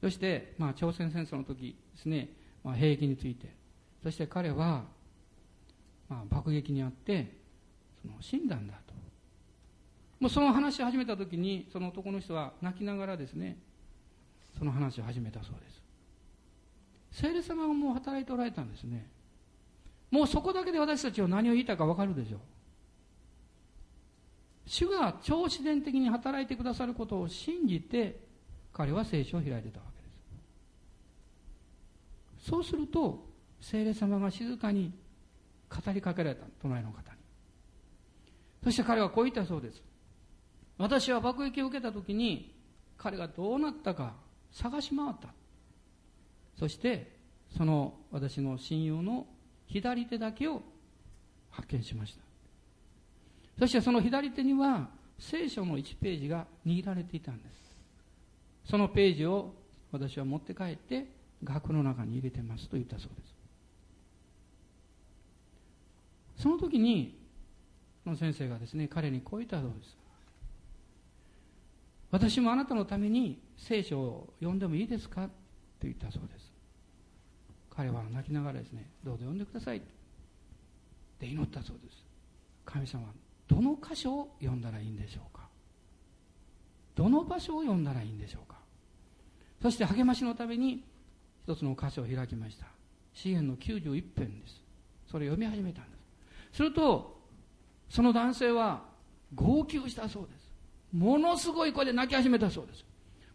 [0.00, 2.28] そして、まあ、朝鮮戦争の時ですね、
[2.62, 3.48] まあ、兵役について。
[4.02, 4.84] そして彼は、
[6.08, 7.36] まあ、爆撃にあって
[8.02, 8.94] その死んだんだと。
[10.20, 13.58] もうその話を始めた時にその男の人は泣きながらですね
[14.58, 15.82] その話を始めたそうです。
[17.22, 19.08] 聖霊様がもう働いておられたんですね。
[20.10, 22.40] もうそこだけで私たちは何を言いたいか分かるでしょう。
[24.66, 28.20] 主が超自然的に働いてくださることを信じて
[28.72, 30.08] 彼は聖書を開いてたわけで
[32.42, 32.50] す。
[32.50, 33.26] そうすると
[33.60, 34.92] 聖霊様が静かに
[35.68, 37.18] 語りかけられた隣の方に。
[38.62, 39.82] そして彼はこう言ったそうです。
[40.78, 42.54] 私は爆撃を受けた時に
[42.96, 44.14] 彼がどうなったか
[44.54, 45.28] 探し回った。
[46.58, 47.12] そして
[47.56, 49.26] その私の親友の
[49.66, 50.62] 左手だけを
[51.50, 52.22] 発見しました。
[53.58, 54.88] そしてその左手には
[55.18, 58.70] 聖書の1ページが握られていたんです。
[58.70, 59.54] そのページを
[59.92, 61.06] 私は持って帰って
[61.42, 63.26] 額の中に入れてますと言ったそうで
[66.36, 66.42] す。
[66.42, 67.18] その時に
[68.06, 70.03] の先生がですね彼にこう言ったそうです。
[72.14, 75.22] 私もあなたのために聖書を読んでもいいですか？
[75.26, 75.30] と
[75.82, 76.52] 言ったそうです。
[77.68, 79.78] 彼は泣きながらですねどうぞ呼んでください。
[79.78, 79.80] っ
[81.18, 82.04] て祈ったそうです。
[82.64, 83.12] 神様
[83.48, 85.48] どの箇所を読んだらいいんでしょうか？
[86.94, 88.58] どの場所を読んだらいいんでしょうか？
[89.60, 90.84] そして励ましのために
[91.42, 92.66] 一つの箇所を開きました。
[93.12, 94.62] 詩篇の91編です。
[95.10, 95.96] それを読み始めたんで
[96.52, 96.58] す。
[96.58, 97.18] すると
[97.88, 98.84] その男性は
[99.34, 100.43] 号泣したそうです。
[100.94, 102.84] ものすごい声で泣き始めたそうです。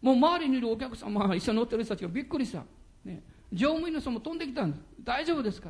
[0.01, 2.64] もう周りにいるお客様が一緒に乗ってる人たちがびっくりした、
[3.03, 4.84] ね、乗務員の人も飛んできたんです。
[5.03, 5.70] 大丈夫ですか？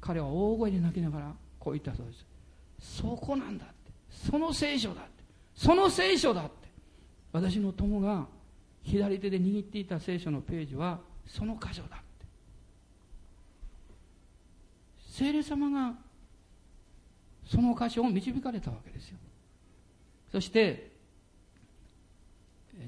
[0.00, 2.26] 彼は大声で泣きながらこう言ったそうです。
[3.00, 3.74] そこなんだって。
[4.10, 5.10] その聖書だって。
[5.54, 6.68] その聖書だって。
[7.32, 8.26] 私の友が
[8.82, 12.04] 左手で握っていた聖書のページはその箇所だって。
[15.08, 15.94] 聖霊様が
[17.46, 19.18] その箇所を導かれたわけですよ。
[20.34, 20.90] そして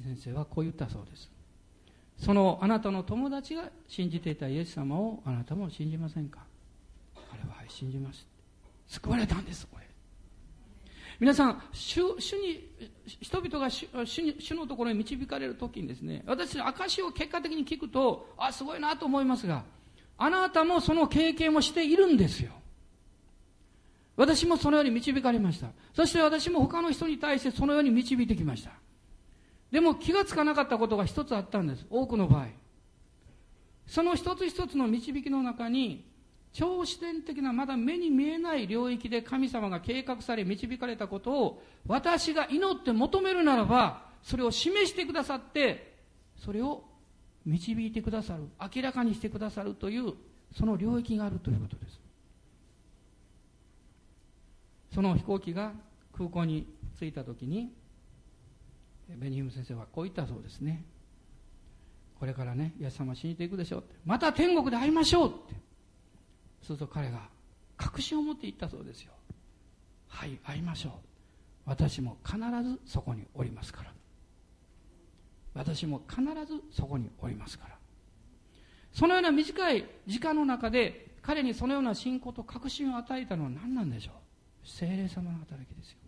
[0.03, 1.31] 先生はこう言ったそうです。
[2.19, 6.41] そのあなたの友達が信じていたイエス様をあなたも信じませんか？
[7.31, 8.27] 彼はは信じます。
[8.89, 9.87] 救われたんですこれ。
[11.21, 12.69] 皆さん主に
[13.21, 19.63] 人々が主主主のところに導かれる時にですね私の証を結果的に聞くとあすごいなと思いますが
[20.19, 22.51] あなたもその経験をしているんですよ。
[24.17, 25.69] 私もそのように導かれました。
[25.95, 28.71] そして私も他の人に対してそのように導いてきました。
[29.71, 31.87] でも気がつかなかったことが一つあったんです。
[31.91, 32.47] 多くの場合。
[33.87, 36.07] その一つ一つの導きの中に
[36.53, 45.95] 超自然的なまだ目に見えない領域で神様が計画され導かれたことを私が祈って求めるならばそれを示してくださって
[46.43, 46.85] それを
[47.45, 48.45] 導いてくださる
[48.75, 50.15] 明らかにしてくださるという
[50.57, 52.06] その領域があるということです。
[54.93, 55.73] その飛行機が
[56.17, 56.67] 空港に
[56.99, 57.73] 着いた時に
[59.09, 60.85] ベニヒム先生はこう言ったそうですね。
[62.19, 63.81] これからねイエス様死にていくでしょう。
[63.81, 65.55] ってまた天国で会いましょうって。
[66.63, 67.29] すると彼が
[67.77, 69.13] 確信を持って言ったそうですよ。
[70.09, 70.93] はい会いましょう。
[71.67, 73.93] 私も必ずそこにおりますから。
[75.55, 77.77] 私も必ずそこにおりますから。
[78.93, 84.15] そのような短い時間の中で彼にそのような信仰と確信を与えたのは何なんでしょう？
[84.67, 85.99] 精霊様の働きですよ。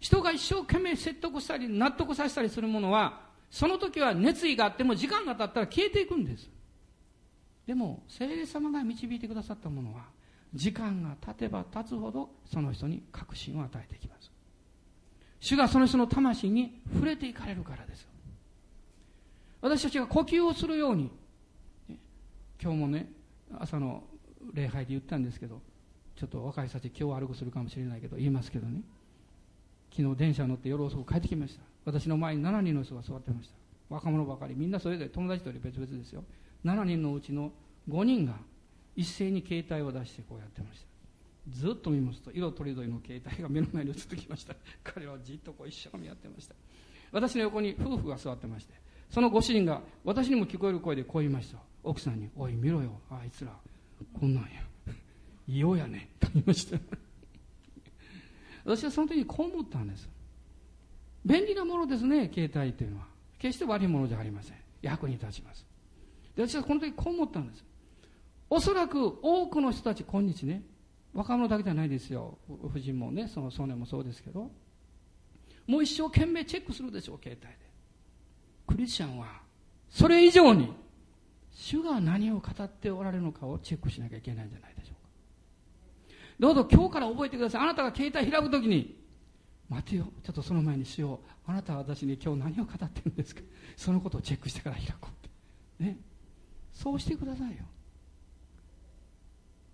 [0.00, 3.20] 人が一生懸命説得したり納得させたりするものは
[3.50, 6.50] その時は熱意があっても時間が経ったら消えていくんです。
[7.66, 10.04] でも聖霊様が導いてくださったものは
[10.54, 14.30] 時間が経てば経つほどその人に確信を与えていきます。
[15.40, 18.06] 主がその人の魂に触れていかれるからです。
[19.60, 21.10] 私たちが呼吸をするように
[22.62, 23.10] 今日もね
[23.58, 24.04] 朝の
[24.52, 25.60] 礼拝で言ったんですけど
[26.16, 28.80] ちょっと若い人たち今日歩くするかもしれないけど言いますけどね。
[29.94, 31.62] 昨日電車乗って夜遅く帰ってきました。
[31.84, 33.54] 私の前に7人の人が座ってました。
[33.88, 36.24] 若者ばかりみんなそれぞれ友達とより別々ですよ。
[36.64, 37.52] 7人のうちの
[37.88, 38.34] 5人が
[38.96, 40.86] 一斉に携帯を出してこうやってました。
[41.50, 44.56] ずっと見ますと色とりどりの携帯が目の前に映ってきました。
[44.82, 46.54] 彼はじっとこう一生懸命やってました。
[47.12, 48.74] 私の横に夫婦が座ってまして
[49.10, 51.58] そのご主人が私にも聞こえる声でこう言いました。
[51.84, 53.56] 奥さんに「おい見ろよあいつら。
[54.12, 54.65] こんなんや。
[55.46, 56.78] 異様やね」と言いました
[58.64, 60.08] 私はその時こう思ったんです。
[61.24, 63.06] 便利なものですね携帯というのは。
[63.38, 64.56] 決して悪いものじゃありません。
[64.82, 65.64] 役に立ちます。
[66.34, 67.64] で私はこの時こう思ったんです。
[68.50, 70.62] おそらく多くの人たち今日ね
[71.14, 72.38] 若者だけじゃないですよ。
[72.48, 74.50] 夫人もねその少年もそうですけど。
[75.66, 77.56] もう一生懸命チェックするでしょう携帯で。
[78.66, 79.26] クリスチャンは
[79.88, 80.72] それ以上に
[81.52, 84.95] 主が何を語っておられるのかをチェックしなきゃいけないんじゃないでしょう。
[86.38, 87.62] どうぞ今日から覚えてください。
[87.62, 88.98] あなたが携帯開くときに
[89.68, 90.06] 待てよ。
[90.22, 91.50] ちょっとその前にしよう。
[91.50, 93.40] あなたは私に今日何を語ってるんですか。
[93.76, 95.84] そのことをチェックしてから開こうって。
[95.84, 95.98] ね。
[96.72, 97.64] そうしてくださいよ。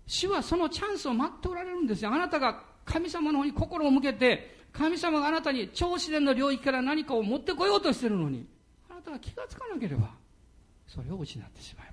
[0.07, 2.13] 主はそのチャンスを待っておられるんですよ。
[2.13, 8.45] あなたが神様の方に心を向けて神様があなたに超自然の領域から何かを持ってこようとしているのに
[8.89, 10.09] あなたが気がつかなければ
[10.87, 11.92] それを失ってしまいます。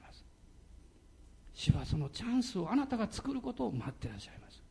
[1.60, 4.62] 主はそのチャンスをあなたが作ることを待ってらっしゃいます。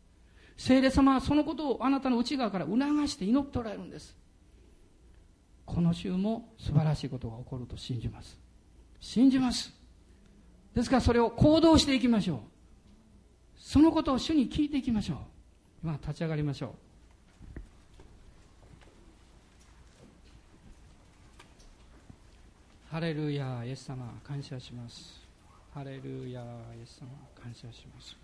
[0.58, 4.18] 聖霊様はそのことをあなたの内側から促して祈っておられるんです。
[5.68, 8.40] この週も素晴らしいことが起こると信じます。
[9.00, 9.72] 信じます。
[10.74, 12.40] ですからそれを行動していきましょう。
[13.56, 15.18] そのことを主に聞いていきましょう。
[15.84, 16.70] 今立ち上がりましょう。
[22.90, 25.29] ハレルヤイエス様感謝します。
[25.72, 27.08] ハレルヤイエス様
[27.40, 28.18] 感謝します。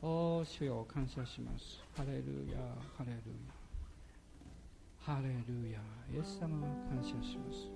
[0.00, 1.82] お主よ感謝します。
[1.96, 2.58] ハレルヤ
[2.96, 5.80] ハレルヤハレルヤ
[6.14, 7.68] イエス様感謝します。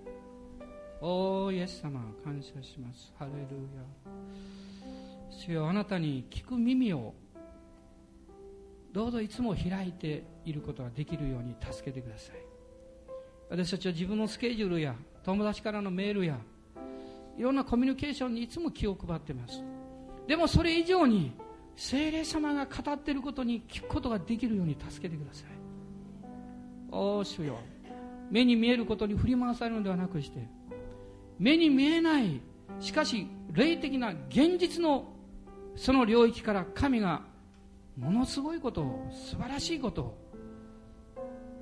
[1.01, 3.13] おーイエス様感謝します。
[3.19, 3.83] ハレルヤ
[5.29, 7.15] 主よあなたに聞く耳を
[8.93, 12.37] どうぞいつも開いていることができるように助けてください。
[13.51, 14.95] 私たちは自分のスケジュールや
[15.25, 16.39] 友達からのメールや
[17.37, 19.63] いろんなコミュニケーションにいつも気を配っています。
[20.27, 21.33] でもそれ以上に
[21.77, 25.63] 精霊様が語っていることに聞くことができるように助けてください。
[26.93, 27.59] おお主よ
[28.31, 30.47] 目に見えることに振り回されるのではなくして
[31.39, 32.41] 目に見えない
[32.81, 35.13] しかし霊的な現実の
[35.75, 37.23] その領域から神が
[37.97, 40.19] ものすごいことを素晴らしいことを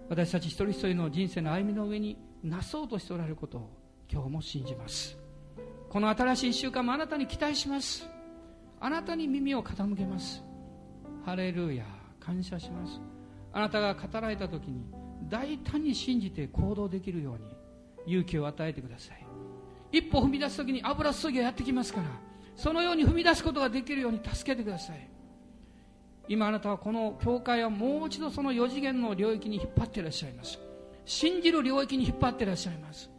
[0.08, 3.70] 私たち一人一人の人生の歩みの上になそうとしておられることを
[4.10, 5.16] 今日も信じます。
[5.90, 8.08] この新しい1週間もあなたに期待します。
[8.78, 10.40] あなたに耳を傾けます。
[11.26, 11.84] ハレルヤ
[12.20, 13.00] 感謝します。
[13.52, 14.84] あなたが語られた時に
[15.28, 17.38] 大胆に信じて行動できるよう
[18.06, 19.26] に勇気を与えてください。
[19.90, 22.06] 一歩踏み出す時に油注ぎがやってきますから
[22.54, 25.10] そのように踏み出すことができるように助けてください。
[26.28, 30.56] 今あなたはこの教会はもう一度その4次元の領域に引っ張っていらっしゃいます。
[31.04, 33.10] 信じる領域に引っ張っていらっしゃいます。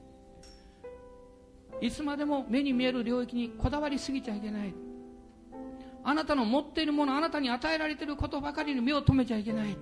[1.82, 4.73] いつまでも目に見える領域にこだわりすぎちゃいけない。
[6.03, 9.75] あなたの持っているものあなたに与えられていることばかりに目を留めちゃいけない。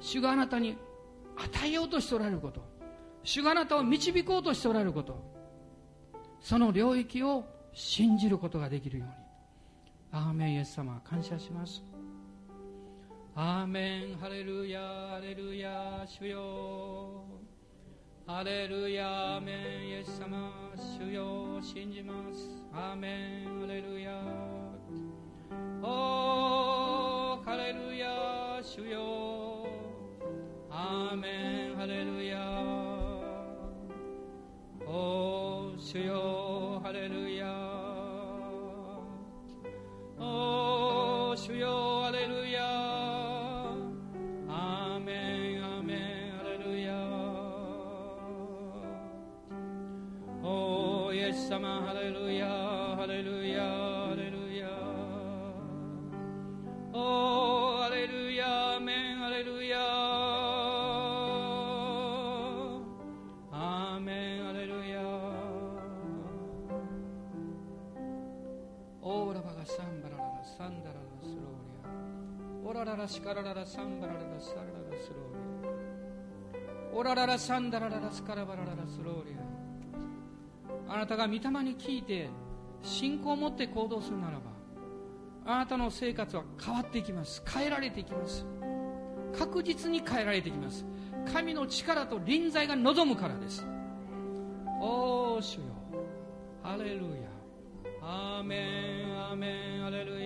[0.00, 0.76] 主があなたに
[1.36, 2.62] 与えようとしておられること。
[3.22, 5.16] 主があなたを導こうとしておられること。
[6.40, 9.14] その領域を信じることができるように。
[10.10, 11.82] アーメンイエス様感謝します。
[13.34, 17.24] アーメンハレルヤハレルヤ主よ。
[18.34, 20.50] ハレルヤアーメンイエス様
[20.98, 24.22] 主よ信じますアーメンハレルヤ
[25.82, 29.66] おーハレルヤ主よ
[30.70, 32.38] アーメンハレルヤ
[34.86, 37.46] おー主よハレルヤ
[40.18, 43.01] お主よアレルヤ
[51.32, 54.68] イエス様ハレルヤハレルヤハレルヤ。
[56.92, 59.78] おアレルヤアーメンアレルヤ
[63.50, 65.00] アーメンアレルヤ
[69.00, 76.58] オーラバガサンバラララサンダララスローリアオラララシカラララサンバラララサラララスローリ
[76.92, 79.61] アオラララサンダラララスカラバラララスローリア
[80.88, 82.28] あなたが御霊に聞いて
[82.82, 84.52] 信仰を持って行動するならば
[85.44, 87.42] あなたの生活は変わっていきます。
[87.46, 88.46] 変えられていきます。
[89.36, 90.84] 確実に変えられていきます。
[91.32, 93.66] 神の力と臨在が望むからです。
[94.80, 95.62] おー主よ。
[96.62, 97.32] ハレルヤ。
[98.02, 100.21] アーメン、アーメン、アレルヤ。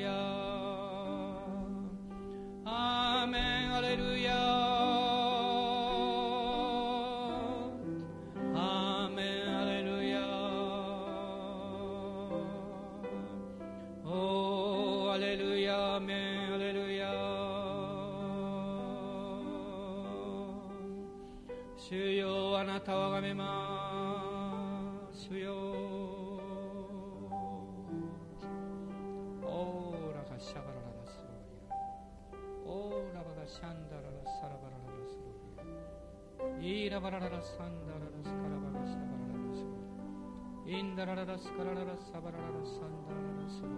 [41.27, 43.72] ラスカラララサバラララサンダラララスロー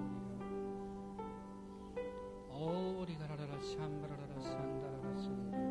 [1.97, 2.05] リ
[2.53, 5.65] アオーリガラララシャンバラララサンダララスローリ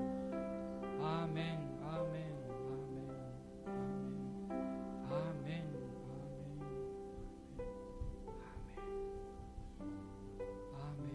[1.03, 2.34] アアーメンアーメン
[5.05, 5.69] アーメンアメン
[10.73, 11.05] アメ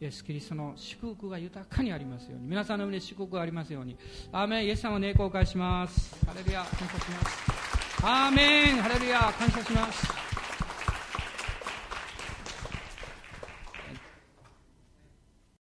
[0.00, 2.46] イエス・キリストの祝福が豊かにありますように。
[2.48, 3.98] 皆さんの上に祝福がありますように。
[4.32, 6.16] アーメンイエス様を栄光を返します。
[6.24, 7.49] ハレルヤ感謝します。
[8.02, 10.19] アーメンハレルヤ感謝します。